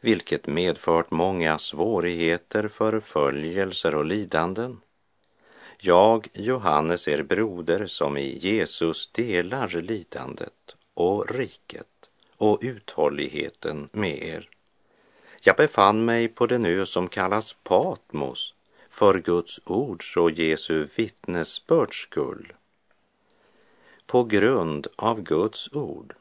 vilket 0.00 0.46
medfört 0.46 1.10
många 1.10 1.58
svårigheter, 1.58 2.68
förföljelser 2.68 3.94
och 3.94 4.04
lidanden. 4.04 4.80
Jag, 5.78 6.28
Johannes, 6.32 7.08
er 7.08 7.22
broder, 7.22 7.86
som 7.86 8.16
i 8.16 8.38
Jesus 8.38 9.10
delar 9.12 9.68
lidandet 9.68 10.76
och 10.94 11.34
riket 11.34 11.86
och 12.36 12.58
uthålligheten 12.62 13.88
med 13.92 14.22
er. 14.22 14.48
Jag 15.42 15.56
befann 15.56 16.04
mig 16.04 16.28
på 16.28 16.46
den 16.46 16.66
ö 16.66 16.86
som 16.86 17.08
kallas 17.08 17.56
Patmos 17.62 18.54
för 18.92 19.18
Guds 19.18 19.60
ords 19.64 20.16
och 20.16 20.30
Jesu 20.30 20.88
vittnesbörds 20.96 21.96
skull. 21.96 22.52
På 24.06 24.24
grund 24.24 24.86
av 24.96 25.22
Guds 25.22 25.72
ord 25.72 26.14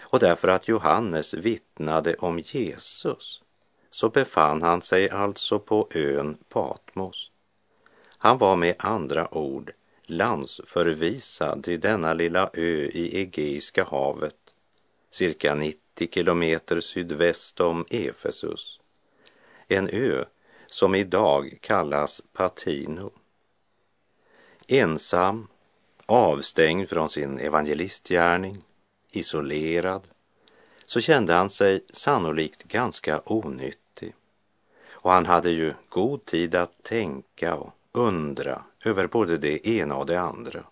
och 0.00 0.18
därför 0.18 0.48
att 0.48 0.68
Johannes 0.68 1.34
vittnade 1.34 2.14
om 2.14 2.38
Jesus 2.38 3.42
så 3.90 4.08
befann 4.08 4.62
han 4.62 4.82
sig 4.82 5.10
alltså 5.10 5.58
på 5.58 5.88
ön 5.94 6.36
Patmos. 6.48 7.30
Han 8.18 8.38
var 8.38 8.56
med 8.56 8.74
andra 8.78 9.34
ord 9.34 9.72
landsförvisad 10.02 11.64
till 11.64 11.80
denna 11.80 12.14
lilla 12.14 12.50
ö 12.52 12.88
i 12.92 13.20
Egeiska 13.20 13.84
havet, 13.84 14.54
cirka 15.10 15.54
90 15.54 16.08
kilometer 16.10 16.80
sydväst 16.80 17.60
om 17.60 17.84
Efesus. 17.90 18.80
En 19.68 19.88
ö 19.88 20.24
som 20.76 20.94
idag 20.94 21.58
kallas 21.60 22.22
Patino. 22.32 23.10
Ensam, 24.66 25.48
avstängd 26.06 26.88
från 26.88 27.10
sin 27.10 27.38
evangelistgärning, 27.38 28.62
isolerad, 29.10 30.02
så 30.86 31.00
kände 31.00 31.34
han 31.34 31.50
sig 31.50 31.84
sannolikt 31.92 32.62
ganska 32.62 33.20
onyttig. 33.24 34.14
Och 34.90 35.10
han 35.10 35.26
hade 35.26 35.50
ju 35.50 35.74
god 35.88 36.24
tid 36.24 36.54
att 36.54 36.82
tänka 36.82 37.54
och 37.54 37.72
undra 37.92 38.62
över 38.84 39.06
både 39.06 39.38
det 39.38 39.68
ena 39.68 39.96
och 39.96 40.06
det 40.06 40.20
andra. 40.20 40.64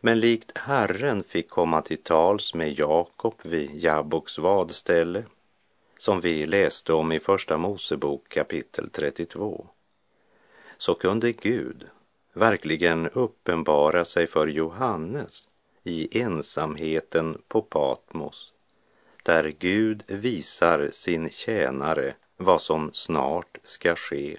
Men 0.00 0.20
likt 0.20 0.58
Herren 0.58 1.24
fick 1.24 1.48
komma 1.48 1.82
till 1.82 2.02
tals 2.02 2.54
med 2.54 2.78
Jakob 2.78 3.34
vid 3.42 3.82
Jabboks 3.82 4.38
vadställe 4.38 5.24
som 6.02 6.20
vi 6.20 6.46
läste 6.46 6.92
om 6.92 7.12
i 7.12 7.20
Första 7.20 7.58
Mosebok 7.58 8.28
kapitel 8.28 8.90
32, 8.90 9.66
så 10.78 10.94
kunde 10.94 11.32
Gud 11.32 11.86
verkligen 12.32 13.08
uppenbara 13.08 14.04
sig 14.04 14.26
för 14.26 14.46
Johannes 14.46 15.48
i 15.82 16.20
ensamheten 16.20 17.42
på 17.48 17.62
Patmos, 17.62 18.52
där 19.22 19.54
Gud 19.58 20.02
visar 20.06 20.90
sin 20.92 21.30
tjänare 21.30 22.14
vad 22.36 22.60
som 22.60 22.90
snart 22.92 23.58
ska 23.64 23.96
ske. 23.96 24.38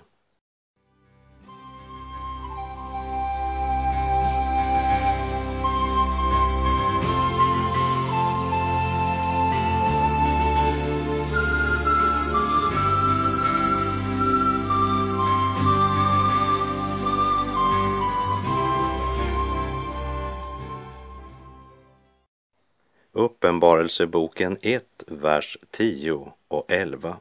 Uppenbarelseboken 23.16 24.58
1, 24.62 24.86
vers 25.08 25.58
10 25.72 26.34
och 26.48 26.72
11. 26.72 27.18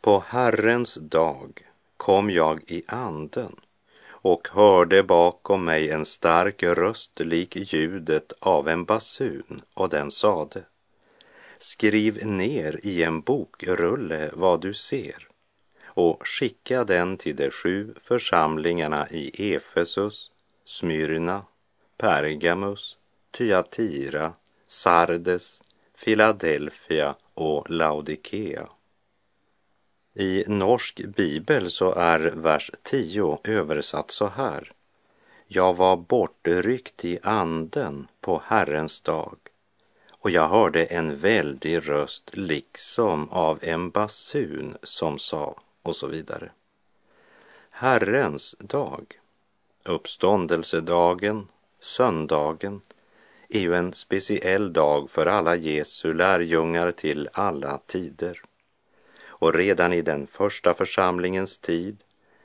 På 0.00 0.24
Herrens 0.26 0.94
dag 0.94 1.66
kom 1.96 2.30
jag 2.30 2.60
i 2.66 2.82
anden 2.86 3.60
och 4.08 4.48
hörde 4.52 5.02
bakom 5.02 5.64
mig 5.64 5.90
en 5.90 6.04
stark 6.06 6.62
röst 6.62 7.20
lik 7.20 7.56
ljudet 7.56 8.32
av 8.40 8.68
en 8.68 8.84
basun 8.84 9.62
och 9.74 9.88
den 9.88 10.10
sade 10.10 10.64
Skriv 11.58 12.26
ner 12.26 12.80
i 12.82 13.02
en 13.02 13.20
bokrulle 13.20 14.30
vad 14.32 14.60
du 14.60 14.74
ser 14.74 15.28
och 15.84 16.28
skicka 16.28 16.84
den 16.84 17.16
till 17.16 17.36
de 17.36 17.50
sju 17.50 17.94
församlingarna 18.00 19.08
i 19.10 19.54
Efesus, 19.54 20.30
Smyrna, 20.64 21.44
Pergamus, 21.96 22.96
Thyatira, 23.30 24.32
Sardes, 24.72 25.62
Philadelphia 26.04 27.14
och 27.34 27.70
Laodikea. 27.70 28.68
I 30.14 30.44
norsk 30.46 31.00
bibel 31.16 31.70
så 31.70 31.94
är 31.94 32.18
vers 32.18 32.70
10 32.82 33.38
översatt 33.44 34.10
så 34.10 34.26
här. 34.26 34.72
Jag 35.46 35.76
var 35.76 35.96
bortryckt 35.96 37.04
i 37.04 37.18
anden 37.22 38.06
på 38.20 38.42
Herrens 38.44 39.00
dag 39.00 39.36
och 40.10 40.30
jag 40.30 40.48
hörde 40.48 40.84
en 40.84 41.16
väldig 41.16 41.88
röst 41.88 42.30
liksom 42.32 43.30
av 43.30 43.58
en 43.62 43.90
basun 43.90 44.76
som 44.82 45.18
sa 45.18 45.60
och 45.82 45.96
så 45.96 46.06
vidare. 46.06 46.50
Herrens 47.70 48.54
dag, 48.58 49.20
uppståndelsedagen, 49.84 51.48
söndagen, 51.80 52.80
är 53.54 53.60
ju 53.60 53.74
en 53.74 53.92
speciell 53.92 54.72
dag 54.72 55.10
för 55.10 55.26
alla 55.26 55.56
Jesu 55.56 56.12
lärjungar 56.12 56.90
till 56.90 57.28
alla 57.32 57.78
tider. 57.86 58.42
Och 59.24 59.54
redan 59.54 59.92
i 59.92 60.02
den 60.02 60.26
första 60.26 60.74
församlingens 60.74 61.58
tid 61.58 61.96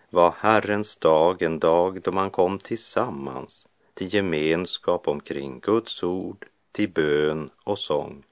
var 0.10 0.34
Herrens 0.40 0.98
dag 0.98 1.42
en 1.42 1.60
dag 1.60 2.02
då 2.02 2.12
man 2.12 2.30
kom 2.30 2.58
tillsammans 2.58 3.68
till 3.94 4.14
gemenskap 4.14 5.08
omkring 5.08 5.60
Guds 5.60 6.04
ord, 6.04 6.46
till 6.72 6.90
bön 6.90 7.50
och 7.64 7.80
sång. 7.80 8.24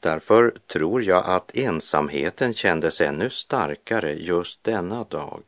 Därför 0.00 0.54
tror 0.66 1.02
jag 1.02 1.24
att 1.26 1.56
ensamheten 1.56 2.54
kändes 2.54 3.00
ännu 3.00 3.30
starkare 3.30 4.12
just 4.12 4.64
denna 4.64 5.04
dag 5.04 5.42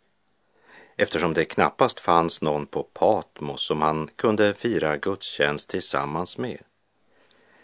eftersom 0.97 1.35
det 1.35 1.45
knappast 1.45 2.01
fanns 2.01 2.43
någon 2.43 2.67
på 2.67 2.83
Patmos 2.83 3.67
som 3.67 3.83
han 3.83 4.11
kunde 4.17 4.55
fira 4.55 4.97
gudstjänst 4.97 5.69
tillsammans 5.69 6.39
med. 6.39 6.59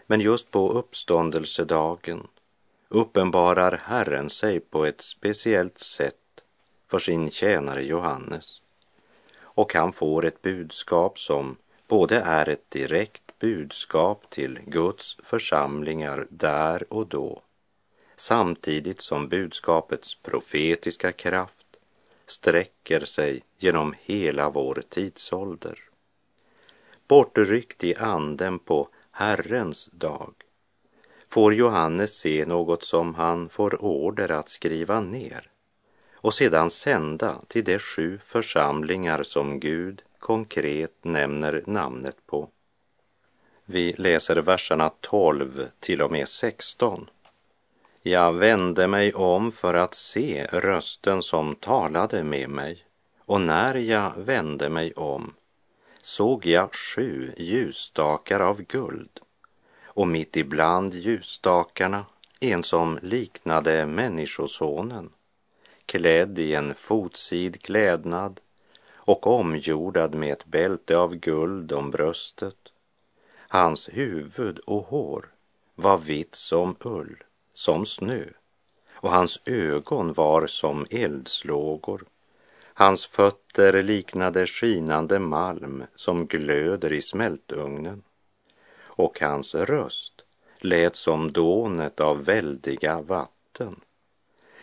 Men 0.07 0.21
just 0.21 0.51
på 0.51 0.73
uppståndelsedagen 0.73 2.27
uppenbarar 2.88 3.83
Herren 3.85 4.31
sig 4.31 4.61
på 4.61 4.85
ett 4.85 5.01
speciellt 5.01 5.79
sätt 5.79 6.14
för 6.88 6.99
sin 6.99 7.31
tjänare 7.31 7.85
Johannes. 7.85 8.61
Och 9.40 9.75
han 9.75 9.93
får 9.93 10.27
ett 10.27 10.43
budskap 10.43 11.19
som 11.19 11.57
både 11.88 12.21
är 12.21 12.49
ett 12.49 12.71
direkt 12.71 13.38
budskap 13.38 14.31
till 14.31 14.59
Guds 14.66 15.16
församlingar 15.23 16.27
där 16.31 16.93
och 16.93 17.07
då, 17.07 17.43
samtidigt 18.16 19.01
som 19.01 19.29
budskapets 19.29 20.14
profetiska 20.14 21.12
kraft 21.12 21.60
sträcker 22.31 23.05
sig 23.05 23.43
genom 23.59 23.95
hela 24.03 24.51
vår 24.51 24.83
tidsålder. 24.88 25.79
Bortryckt 27.09 27.85
i 27.85 27.95
anden 27.95 28.59
på 28.59 28.88
Herrens 29.11 29.87
dag 29.87 30.35
får 31.29 31.55
Johannes 31.55 32.19
se 32.19 32.45
något 32.47 32.85
som 32.85 33.14
han 33.14 33.49
får 33.49 33.85
order 33.85 34.29
att 34.29 34.49
skriva 34.49 35.01
ner 35.01 35.51
och 36.14 36.35
sedan 36.35 36.71
sända 36.71 37.40
till 37.49 37.64
de 37.64 37.79
sju 37.79 38.19
församlingar 38.25 39.23
som 39.23 39.61
Gud 39.61 40.03
konkret 40.19 41.05
nämner 41.05 41.62
namnet 41.66 42.16
på. 42.27 42.49
Vi 43.64 43.93
läser 43.93 44.37
verserna 44.37 44.90
12 45.01 45.69
till 45.81 46.03
och 46.03 46.11
med 46.11 46.29
16. 46.29 47.11
Jag 48.02 48.32
vände 48.32 48.86
mig 48.86 49.14
om 49.14 49.52
för 49.52 49.74
att 49.74 49.94
se 49.94 50.46
rösten 50.46 51.22
som 51.22 51.54
talade 51.54 52.24
med 52.24 52.50
mig. 52.50 52.84
Och 53.18 53.40
när 53.40 53.74
jag 53.74 54.12
vände 54.16 54.68
mig 54.68 54.92
om 54.92 55.34
såg 56.02 56.46
jag 56.46 56.74
sju 56.74 57.32
ljusstakar 57.36 58.40
av 58.40 58.62
guld. 58.62 59.20
Och 59.84 60.08
mitt 60.08 60.36
ibland 60.36 60.94
ljusstakarna 60.94 62.04
en 62.40 62.62
som 62.62 62.98
liknade 63.02 63.86
Människosonen 63.86 65.10
klädd 65.86 66.38
i 66.38 66.54
en 66.54 66.74
fotsid 66.74 67.62
klädnad 67.62 68.40
och 68.94 69.26
omgjordad 69.26 70.14
med 70.14 70.32
ett 70.32 70.46
bälte 70.46 70.98
av 70.98 71.14
guld 71.14 71.72
om 71.72 71.90
bröstet. 71.90 72.56
Hans 73.48 73.88
huvud 73.92 74.58
och 74.58 74.86
hår 74.86 75.32
var 75.74 75.98
vitt 75.98 76.34
som 76.34 76.76
ull, 76.80 77.22
som 77.61 77.87
snö, 77.87 78.25
och 78.92 79.11
hans 79.11 79.40
ögon 79.44 80.12
var 80.12 80.46
som 80.46 80.87
eldslågor. 80.90 82.05
Hans 82.62 83.07
fötter 83.07 83.83
liknade 83.83 84.46
skinande 84.46 85.18
malm 85.18 85.85
som 85.94 86.27
glöder 86.27 86.92
i 86.92 87.03
smältugnen. 87.03 88.03
Och 88.79 89.20
hans 89.20 89.55
röst 89.55 90.12
lät 90.59 90.96
som 90.96 91.33
dånet 91.33 92.01
av 92.01 92.25
väldiga 92.25 93.01
vatten. 93.01 93.81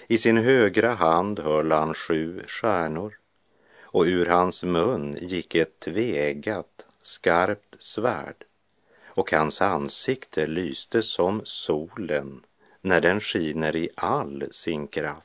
I 0.07 0.17
sin 0.17 0.37
högra 0.37 0.93
hand 0.93 1.39
höll 1.39 1.71
han 1.71 1.93
sju 1.93 2.43
stjärnor. 2.47 3.19
Och 3.81 4.03
ur 4.03 4.25
hans 4.25 4.63
mun 4.63 5.17
gick 5.21 5.55
ett 5.55 5.79
tveeggat, 5.79 6.85
skarpt 7.01 7.75
svärd. 7.79 8.43
Och 9.05 9.31
hans 9.31 9.61
ansikte 9.61 10.47
lyste 10.47 11.01
som 11.01 11.41
solen 11.43 12.43
när 12.81 13.01
den 13.01 13.19
skiner 13.19 13.75
i 13.75 13.89
all 13.95 14.47
sin 14.51 14.87
kraft. 14.87 15.23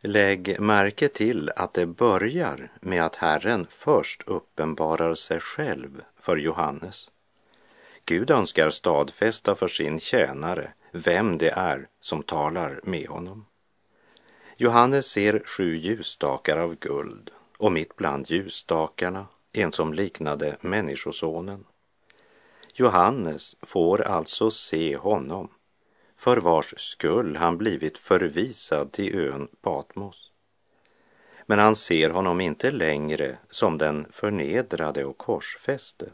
Lägg 0.00 0.60
märke 0.60 1.08
till 1.08 1.50
att 1.56 1.74
det 1.74 1.86
börjar 1.86 2.72
med 2.80 3.04
att 3.04 3.16
Herren 3.16 3.66
först 3.70 4.22
uppenbarar 4.26 5.14
sig 5.14 5.40
själv 5.40 6.02
för 6.18 6.36
Johannes. 6.36 7.10
Gud 8.04 8.30
önskar 8.30 8.70
stadfästa 8.70 9.54
för 9.54 9.68
sin 9.68 10.00
tjänare 10.00 10.72
vem 10.92 11.38
det 11.38 11.50
är 11.50 11.88
som 12.00 12.22
talar 12.22 12.80
med 12.84 13.08
honom. 13.08 13.46
Johannes 14.56 15.06
ser 15.06 15.42
sju 15.46 15.76
ljusstakar 15.76 16.58
av 16.58 16.74
guld 16.74 17.30
och 17.58 17.72
mitt 17.72 17.96
bland 17.96 18.30
ljusstakarna 18.30 19.26
en 19.52 19.72
som 19.72 19.94
liknade 19.94 20.56
Människosonen. 20.60 21.64
Johannes 22.78 23.56
får 23.62 24.02
alltså 24.02 24.50
se 24.50 24.96
honom 24.96 25.48
för 26.16 26.36
vars 26.36 26.74
skull 26.76 27.36
han 27.36 27.58
blivit 27.58 27.98
förvisad 27.98 28.92
till 28.92 29.18
ön 29.18 29.48
Patmos. 29.60 30.30
Men 31.46 31.58
han 31.58 31.76
ser 31.76 32.10
honom 32.10 32.40
inte 32.40 32.70
längre 32.70 33.38
som 33.50 33.78
den 33.78 34.06
förnedrade 34.10 35.04
och 35.04 35.18
korsfäste, 35.18 36.10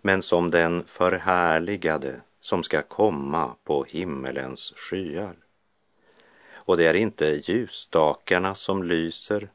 men 0.00 0.22
som 0.22 0.50
den 0.50 0.84
förhärligade 0.84 2.20
som 2.40 2.62
ska 2.62 2.82
komma 2.82 3.54
på 3.64 3.84
himmelens 3.84 4.72
skyar. 4.76 5.36
Och 6.52 6.76
det 6.76 6.86
är 6.86 6.94
inte 6.94 7.26
ljusstakarna 7.44 8.54
som 8.54 8.82
lyser, 8.82 9.48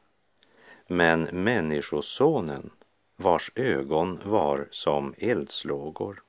men 0.86 1.22
Människosonen 1.22 2.70
vars 3.16 3.52
ögon 3.54 4.20
var 4.24 4.68
som 4.70 5.14
eldslågor. 5.18 6.22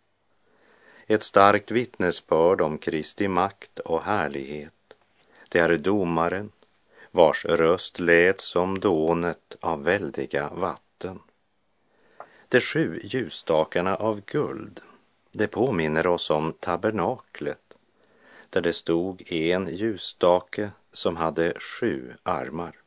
Ett 1.07 1.23
starkt 1.23 1.71
vittnesbörd 1.71 2.61
om 2.61 2.77
Kristi 2.77 3.27
makt 3.27 3.79
och 3.79 4.01
härlighet. 4.01 4.73
Det 5.49 5.59
är 5.59 5.77
domaren 5.77 6.51
vars 7.11 7.45
röst 7.45 7.99
lät 7.99 8.41
som 8.41 8.79
dånet 8.79 9.55
av 9.59 9.83
väldiga 9.83 10.49
vatten. 10.53 11.19
De 12.49 12.59
sju 12.59 12.99
ljusstakarna 13.03 13.95
av 13.95 14.21
guld, 14.25 14.81
det 15.31 15.47
påminner 15.47 16.07
oss 16.07 16.29
om 16.29 16.53
tabernaklet 16.53 17.77
där 18.49 18.61
det 18.61 18.73
stod 18.73 19.31
en 19.31 19.75
ljusstake 19.75 20.71
som 20.93 21.15
hade 21.15 21.59
sju 21.59 22.13
armar. 22.23 22.84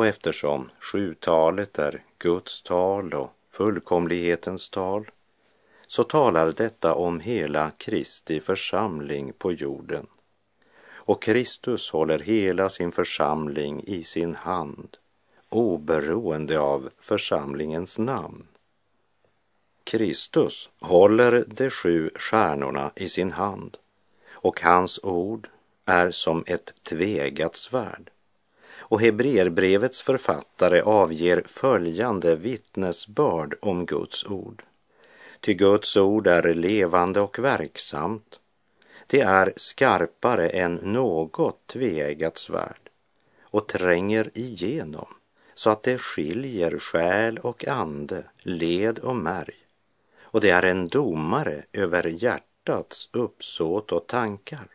Och 0.00 0.06
eftersom 0.06 0.70
sjutalet 0.80 1.78
är 1.78 2.04
Guds 2.18 2.62
tal 2.62 3.14
och 3.14 3.30
fullkomlighetens 3.50 4.70
tal 4.70 5.10
så 5.86 6.04
talar 6.04 6.52
detta 6.52 6.94
om 6.94 7.20
hela 7.20 7.70
Kristi 7.70 8.40
församling 8.40 9.32
på 9.38 9.52
jorden. 9.52 10.06
Och 10.88 11.22
Kristus 11.22 11.90
håller 11.90 12.18
hela 12.18 12.68
sin 12.68 12.92
församling 12.92 13.82
i 13.86 14.02
sin 14.02 14.34
hand 14.34 14.96
oberoende 15.48 16.58
av 16.58 16.90
församlingens 17.00 17.98
namn. 17.98 18.46
Kristus 19.84 20.70
håller 20.80 21.44
de 21.46 21.70
sju 21.70 22.10
stjärnorna 22.14 22.92
i 22.96 23.08
sin 23.08 23.32
hand 23.32 23.76
och 24.30 24.60
hans 24.60 25.00
ord 25.02 25.48
är 25.84 26.10
som 26.10 26.44
ett 26.46 26.74
tvegat 26.82 27.56
svärd. 27.56 28.10
Och 28.90 29.00
Hebreerbrevets 29.00 30.00
författare 30.00 30.80
avger 30.80 31.42
följande 31.46 32.36
vittnesbörd 32.36 33.54
om 33.60 33.86
Guds 33.86 34.26
ord. 34.26 34.62
Ty 35.40 35.54
Guds 35.54 35.96
ord 35.96 36.26
är 36.26 36.54
levande 36.54 37.20
och 37.20 37.38
verksamt. 37.38 38.38
Det 39.06 39.20
är 39.20 39.52
skarpare 39.56 40.48
än 40.48 40.74
något 40.74 41.66
tveeggat 41.66 42.38
svärd 42.38 42.90
och 43.42 43.68
tränger 43.68 44.30
igenom 44.34 45.08
så 45.54 45.70
att 45.70 45.82
det 45.82 45.98
skiljer 45.98 46.78
själ 46.78 47.38
och 47.38 47.68
ande, 47.68 48.24
led 48.38 48.98
och 48.98 49.16
märg. 49.16 49.56
Och 50.20 50.40
det 50.40 50.50
är 50.50 50.62
en 50.62 50.88
domare 50.88 51.62
över 51.72 52.06
hjärtats 52.06 53.08
uppsåt 53.12 53.92
och 53.92 54.06
tankar. 54.06 54.68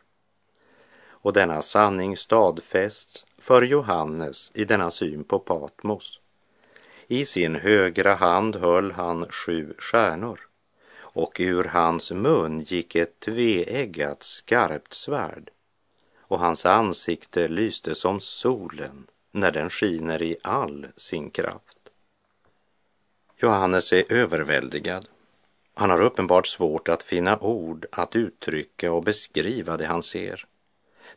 Och 1.06 1.32
denna 1.32 1.62
sanning 1.62 2.16
stadfästs 2.16 3.25
för 3.38 3.62
Johannes 3.62 4.50
i 4.54 4.64
denna 4.64 4.90
syn 4.90 5.24
på 5.24 5.38
Patmos. 5.38 6.20
I 7.06 7.24
sin 7.26 7.54
högra 7.54 8.14
hand 8.14 8.56
höll 8.56 8.92
han 8.92 9.26
sju 9.30 9.74
stjärnor 9.78 10.40
och 10.98 11.36
ur 11.38 11.64
hans 11.64 12.10
mun 12.10 12.60
gick 12.60 12.94
ett 12.94 13.20
tveeggat 13.20 14.22
skarpt 14.22 14.94
svärd 14.94 15.50
och 16.18 16.38
hans 16.38 16.66
ansikte 16.66 17.48
lyste 17.48 17.94
som 17.94 18.20
solen 18.20 19.06
när 19.30 19.50
den 19.50 19.70
skiner 19.70 20.22
i 20.22 20.36
all 20.42 20.86
sin 20.96 21.30
kraft. 21.30 21.78
Johannes 23.36 23.92
är 23.92 24.12
överväldigad. 24.12 25.08
Han 25.74 25.90
har 25.90 26.02
uppenbart 26.02 26.46
svårt 26.46 26.88
att 26.88 27.02
finna 27.02 27.38
ord 27.38 27.86
att 27.92 28.16
uttrycka 28.16 28.92
och 28.92 29.02
beskriva 29.02 29.76
det 29.76 29.86
han 29.86 30.02
ser. 30.02 30.46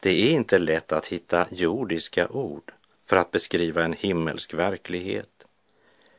Det 0.02 0.10
är 0.10 0.32
inte 0.32 0.58
lätt 0.58 0.92
att 0.92 1.06
hitta 1.06 1.48
jordiska 1.52 2.28
ord 2.28 2.74
för 3.06 3.18
att 3.18 3.32
beskriva 3.32 3.84
en 3.84 3.94
himmelsk 3.94 4.54
verklighet. 4.54 5.46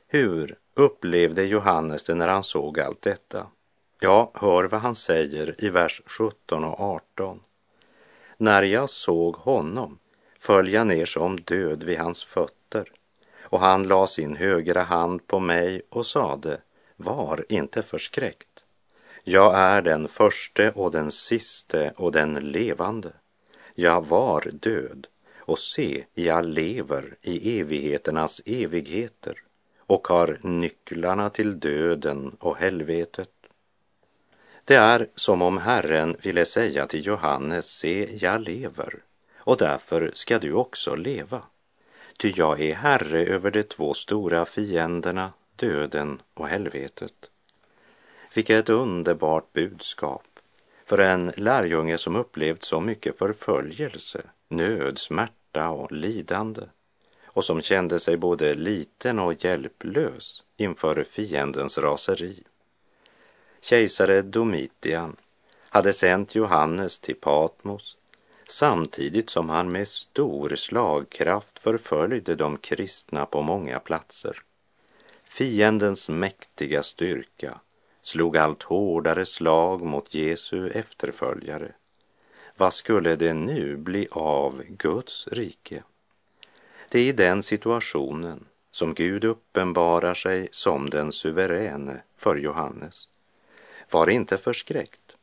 Hur 0.08 0.58
upplevde 0.74 1.42
Johannes 1.42 2.04
det 2.04 2.14
när 2.14 2.28
han 2.28 2.44
såg 2.44 2.80
allt 2.80 3.02
detta? 3.02 3.46
Ja, 4.00 4.30
hör 4.34 4.64
vad 4.64 4.80
han 4.80 4.94
säger 4.94 5.64
i 5.64 5.68
vers 5.68 6.02
17 6.06 6.64
och 6.64 6.80
18. 6.80 7.40
När 8.36 8.62
jag 8.62 8.90
såg 8.90 9.36
honom 9.36 9.98
föll 10.38 10.72
jag 10.72 10.86
ner 10.86 11.06
som 11.06 11.40
död 11.40 11.82
vid 11.82 11.98
hans 11.98 12.24
fötter 12.24 12.92
och 13.40 13.60
han 13.60 13.88
la 13.88 14.06
sin 14.06 14.36
högra 14.36 14.82
hand 14.82 15.26
på 15.26 15.38
mig 15.38 15.82
och 15.88 16.06
sade, 16.06 16.60
var 16.96 17.44
inte 17.48 17.82
förskräckt. 17.82 18.64
Jag 19.24 19.58
är 19.58 19.82
den 19.82 20.08
förste 20.08 20.70
och 20.70 20.90
den 20.90 21.12
siste 21.12 21.92
och 21.96 22.12
den 22.12 22.34
levande. 22.34 23.12
Jag 23.74 24.06
var 24.06 24.50
död 24.52 25.06
och 25.36 25.58
se, 25.58 26.04
jag 26.14 26.44
lever 26.44 27.16
i 27.22 27.60
evigheternas 27.60 28.42
evigheter 28.46 29.42
och 29.78 30.08
har 30.08 30.38
nycklarna 30.42 31.30
till 31.30 31.60
döden 31.60 32.36
och 32.38 32.56
helvetet. 32.56 33.30
Det 34.64 34.74
är 34.74 35.06
som 35.14 35.42
om 35.42 35.58
Herren 35.58 36.16
ville 36.22 36.44
säga 36.44 36.86
till 36.86 37.06
Johannes, 37.06 37.66
se, 37.78 38.16
jag 38.16 38.40
lever 38.40 39.02
och 39.36 39.56
därför 39.56 40.10
ska 40.14 40.38
du 40.38 40.52
också 40.52 40.94
leva. 40.94 41.42
Ty 42.18 42.32
jag 42.36 42.60
är 42.60 42.74
herre 42.74 43.26
över 43.26 43.50
de 43.50 43.62
två 43.62 43.94
stora 43.94 44.44
fienderna, 44.44 45.32
döden 45.56 46.22
och 46.34 46.48
helvetet. 46.48 47.30
Vilket 48.34 48.68
underbart 48.68 49.52
budskap 49.52 50.29
för 50.90 50.98
en 50.98 51.32
lärjunge 51.36 51.98
som 51.98 52.16
upplevt 52.16 52.64
så 52.64 52.80
mycket 52.80 53.18
förföljelse, 53.18 54.22
nöd, 54.48 54.98
smärta 54.98 55.68
och 55.68 55.92
lidande 55.92 56.62
och 57.24 57.44
som 57.44 57.62
kände 57.62 58.00
sig 58.00 58.16
både 58.16 58.54
liten 58.54 59.18
och 59.18 59.44
hjälplös 59.44 60.42
inför 60.56 61.04
fiendens 61.04 61.78
raseri. 61.78 62.42
Kejsare 63.60 64.22
Domitian 64.22 65.16
hade 65.68 65.92
sänt 65.92 66.34
Johannes 66.34 66.98
till 66.98 67.16
Patmos 67.16 67.96
samtidigt 68.48 69.30
som 69.30 69.48
han 69.48 69.72
med 69.72 69.88
stor 69.88 70.56
slagkraft 70.56 71.58
förföljde 71.58 72.34
de 72.34 72.56
kristna 72.56 73.26
på 73.26 73.42
många 73.42 73.80
platser. 73.80 74.42
Fiendens 75.24 76.08
mäktiga 76.08 76.82
styrka 76.82 77.60
slog 78.02 78.36
allt 78.36 78.62
hårdare 78.62 79.26
slag 79.26 79.82
mot 79.82 80.14
Jesu 80.14 80.70
efterföljare. 80.70 81.72
Vad 82.56 82.74
skulle 82.74 83.16
det 83.16 83.34
nu 83.34 83.76
bli 83.76 84.08
av 84.10 84.62
Guds 84.68 85.28
rike? 85.28 85.82
Det 86.88 87.00
är 87.00 87.04
i 87.04 87.12
den 87.12 87.42
situationen 87.42 88.44
som 88.70 88.94
Gud 88.94 89.24
uppenbarar 89.24 90.14
sig 90.14 90.48
som 90.52 90.90
den 90.90 91.12
suveräne 91.12 92.02
för 92.16 92.36
Johannes. 92.36 93.08
Var 93.90 94.10
inte 94.10 94.38
förskräckt. 94.38 95.16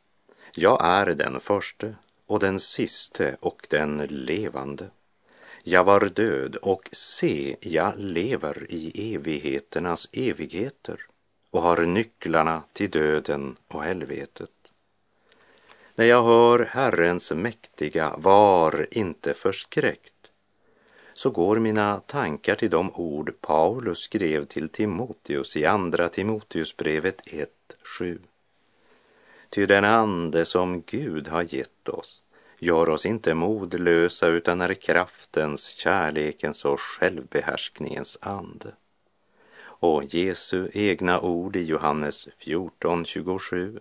Jag 0.56 0.86
är 0.86 1.06
den 1.06 1.40
förste 1.40 1.96
och 2.26 2.40
den 2.40 2.60
siste 2.60 3.38
och 3.40 3.68
den 3.70 3.98
levande. 3.98 4.90
Jag 5.64 5.84
var 5.84 6.06
död 6.06 6.56
och 6.56 6.90
se, 6.92 7.56
jag 7.62 7.94
lever 7.98 8.66
i 8.70 9.14
evigheternas 9.16 10.10
evigheter 10.12 11.00
och 11.52 11.62
har 11.62 11.86
nycklarna 11.86 12.64
till 12.74 12.90
döden 12.90 13.56
och 13.68 13.84
helvetet. 13.84 14.50
När 15.96 16.06
jag 16.06 16.24
hör 16.24 16.60
Herrens 16.72 17.32
mäktiga 17.32 18.16
var 18.18 18.88
inte 18.92 19.34
förskräckt 19.34 20.14
så 21.14 21.30
går 21.30 21.60
mina 21.60 22.00
tankar 22.00 22.56
till 22.56 22.70
de 22.70 22.92
ord 22.94 23.34
Paulus 23.42 24.00
skrev 24.00 24.46
till 24.46 24.70
Timoteus 24.70 25.58
i 25.58 25.66
Andra 25.66 26.10
Timoteusbrevet 26.10 27.22
1.7. 27.26 28.20
Ty 29.50 29.66
den 29.66 29.86
ande 29.86 30.46
som 30.46 30.82
Gud 30.82 31.28
har 31.28 31.54
gett 31.54 31.90
oss 31.90 32.24
gör 32.60 32.90
oss 32.90 33.06
inte 33.06 33.34
modlösa 33.34 34.28
utan 34.28 34.62
är 34.62 34.74
kraftens, 34.74 35.68
kärlekens 35.68 36.66
och 36.66 36.80
självbehärskningens 36.80 38.18
ande. 38.22 38.72
Och 39.80 40.04
Jesu 40.14 40.70
egna 40.74 41.20
ord 41.20 41.56
i 41.56 41.64
Johannes 41.64 42.28
14.27. 42.28 43.80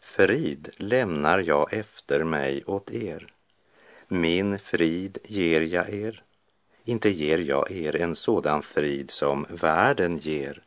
Frid 0.00 0.70
lämnar 0.76 1.38
jag 1.38 1.72
efter 1.72 2.24
mig 2.24 2.64
åt 2.64 2.90
er. 2.90 3.26
Min 4.08 4.58
frid 4.58 5.18
ger 5.24 5.60
jag 5.60 5.94
er. 5.94 6.22
Inte 6.84 7.10
ger 7.10 7.38
jag 7.38 7.70
er 7.72 7.96
en 7.96 8.14
sådan 8.14 8.62
frid 8.62 9.10
som 9.10 9.46
världen 9.50 10.18
ger. 10.18 10.62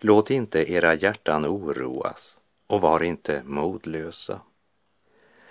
Låt 0.00 0.30
inte 0.30 0.72
era 0.72 0.94
hjärtan 0.94 1.46
oroas 1.46 2.38
och 2.66 2.80
var 2.80 3.02
inte 3.02 3.42
modlösa. 3.44 4.40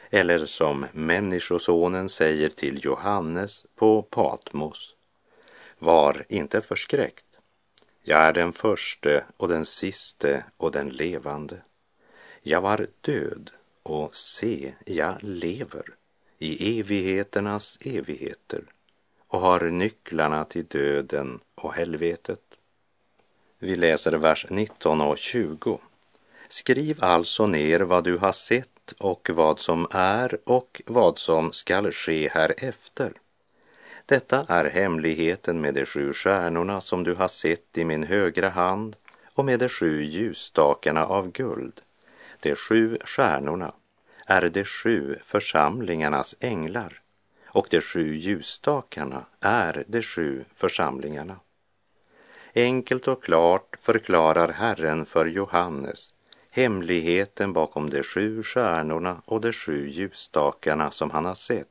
Eller 0.09 0.45
som 0.45 0.85
Människosonen 0.91 2.09
säger 2.09 2.49
till 2.49 2.85
Johannes 2.85 3.65
på 3.75 4.01
Patmos. 4.01 4.95
Var 5.79 6.25
inte 6.29 6.61
förskräckt. 6.61 7.25
Jag 8.07 8.21
är 8.21 8.33
den 8.33 8.53
förste 8.53 9.23
och 9.37 9.47
den 9.47 9.65
siste 9.65 10.43
och 10.57 10.71
den 10.71 10.89
levande. 10.89 11.57
Jag 12.41 12.61
var 12.61 12.87
död 13.01 13.51
och 13.83 14.15
se, 14.15 14.73
jag 14.85 15.15
lever 15.21 15.83
i 16.39 16.79
evigheternas 16.79 17.77
evigheter 17.81 18.63
och 19.27 19.39
har 19.39 19.59
nycklarna 19.69 20.45
till 20.45 20.65
döden 20.65 21.39
och 21.55 21.73
helvetet. 21.73 22.41
Vi 23.59 23.75
läser 23.75 24.11
vers 24.11 24.45
19 24.49 25.01
och 25.01 25.17
20. 25.17 25.79
Skriv 26.47 27.03
alltså 27.03 27.47
ner 27.47 27.79
vad 27.79 28.03
du 28.03 28.17
har 28.17 28.31
sett 28.31 28.91
och 28.97 29.29
vad 29.33 29.59
som 29.59 29.87
är 29.91 30.37
och 30.43 30.81
vad 30.85 31.19
som 31.19 31.51
skall 31.51 31.91
ske 31.91 32.29
härefter. 32.29 33.13
Detta 34.07 34.45
är 34.47 34.65
hemligheten 34.69 35.61
med 35.61 35.73
de 35.73 35.85
sju 35.85 36.13
stjärnorna 36.13 36.81
som 36.81 37.03
du 37.03 37.13
har 37.13 37.27
sett 37.27 37.77
i 37.77 37.85
min 37.85 38.03
högra 38.03 38.49
hand 38.49 38.95
och 39.33 39.45
med 39.45 39.59
de 39.59 39.69
sju 39.69 40.03
ljusstakarna 40.03 41.05
av 41.05 41.31
guld. 41.31 41.81
De 42.39 42.55
sju 42.55 42.97
stjärnorna 43.03 43.73
är 44.25 44.49
de 44.49 44.63
sju 44.63 45.19
församlingarnas 45.25 46.35
änglar 46.39 47.01
och 47.47 47.67
de 47.69 47.81
sju 47.81 48.15
ljusstakarna 48.15 49.25
är 49.41 49.83
de 49.87 50.01
sju 50.01 50.45
församlingarna. 50.53 51.39
Enkelt 52.55 53.07
och 53.07 53.23
klart 53.23 53.77
förklarar 53.81 54.51
Herren 54.51 55.05
för 55.05 55.25
Johannes 55.25 56.13
hemligheten 56.49 57.53
bakom 57.53 57.89
de 57.89 58.03
sju 58.03 58.43
stjärnorna 58.43 59.21
och 59.25 59.41
de 59.41 59.51
sju 59.51 59.89
ljusstakarna 59.89 60.91
som 60.91 61.11
han 61.11 61.25
har 61.25 61.35
sett. 61.35 61.67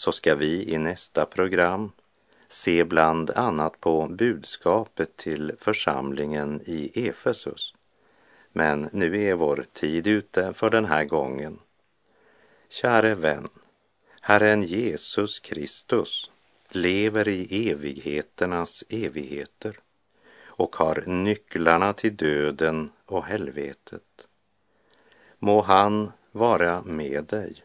Så 0.00 0.12
ska 0.12 0.34
vi 0.34 0.74
i 0.74 0.78
nästa 0.78 1.26
program 1.26 1.92
se 2.48 2.84
bland 2.84 3.30
annat 3.30 3.80
på 3.80 4.06
budskapet 4.08 5.16
till 5.16 5.52
församlingen 5.58 6.62
i 6.64 7.08
Efesus. 7.08 7.74
Men 8.52 8.88
nu 8.92 9.22
är 9.22 9.34
vår 9.34 9.66
tid 9.72 10.06
ute 10.06 10.52
för 10.52 10.70
den 10.70 10.84
här 10.84 11.04
gången. 11.04 11.58
Käre 12.68 13.14
vän, 13.14 13.48
Herren 14.20 14.62
Jesus 14.62 15.40
Kristus 15.40 16.30
lever 16.68 17.28
i 17.28 17.70
evigheternas 17.70 18.84
evigheter 18.88 19.78
och 20.44 20.76
har 20.76 21.04
nycklarna 21.06 21.92
till 21.92 22.16
döden 22.16 22.90
och 23.06 23.24
helvetet. 23.24 24.26
Må 25.38 25.62
han 25.62 26.12
vara 26.32 26.82
med 26.82 27.24
dig 27.24 27.64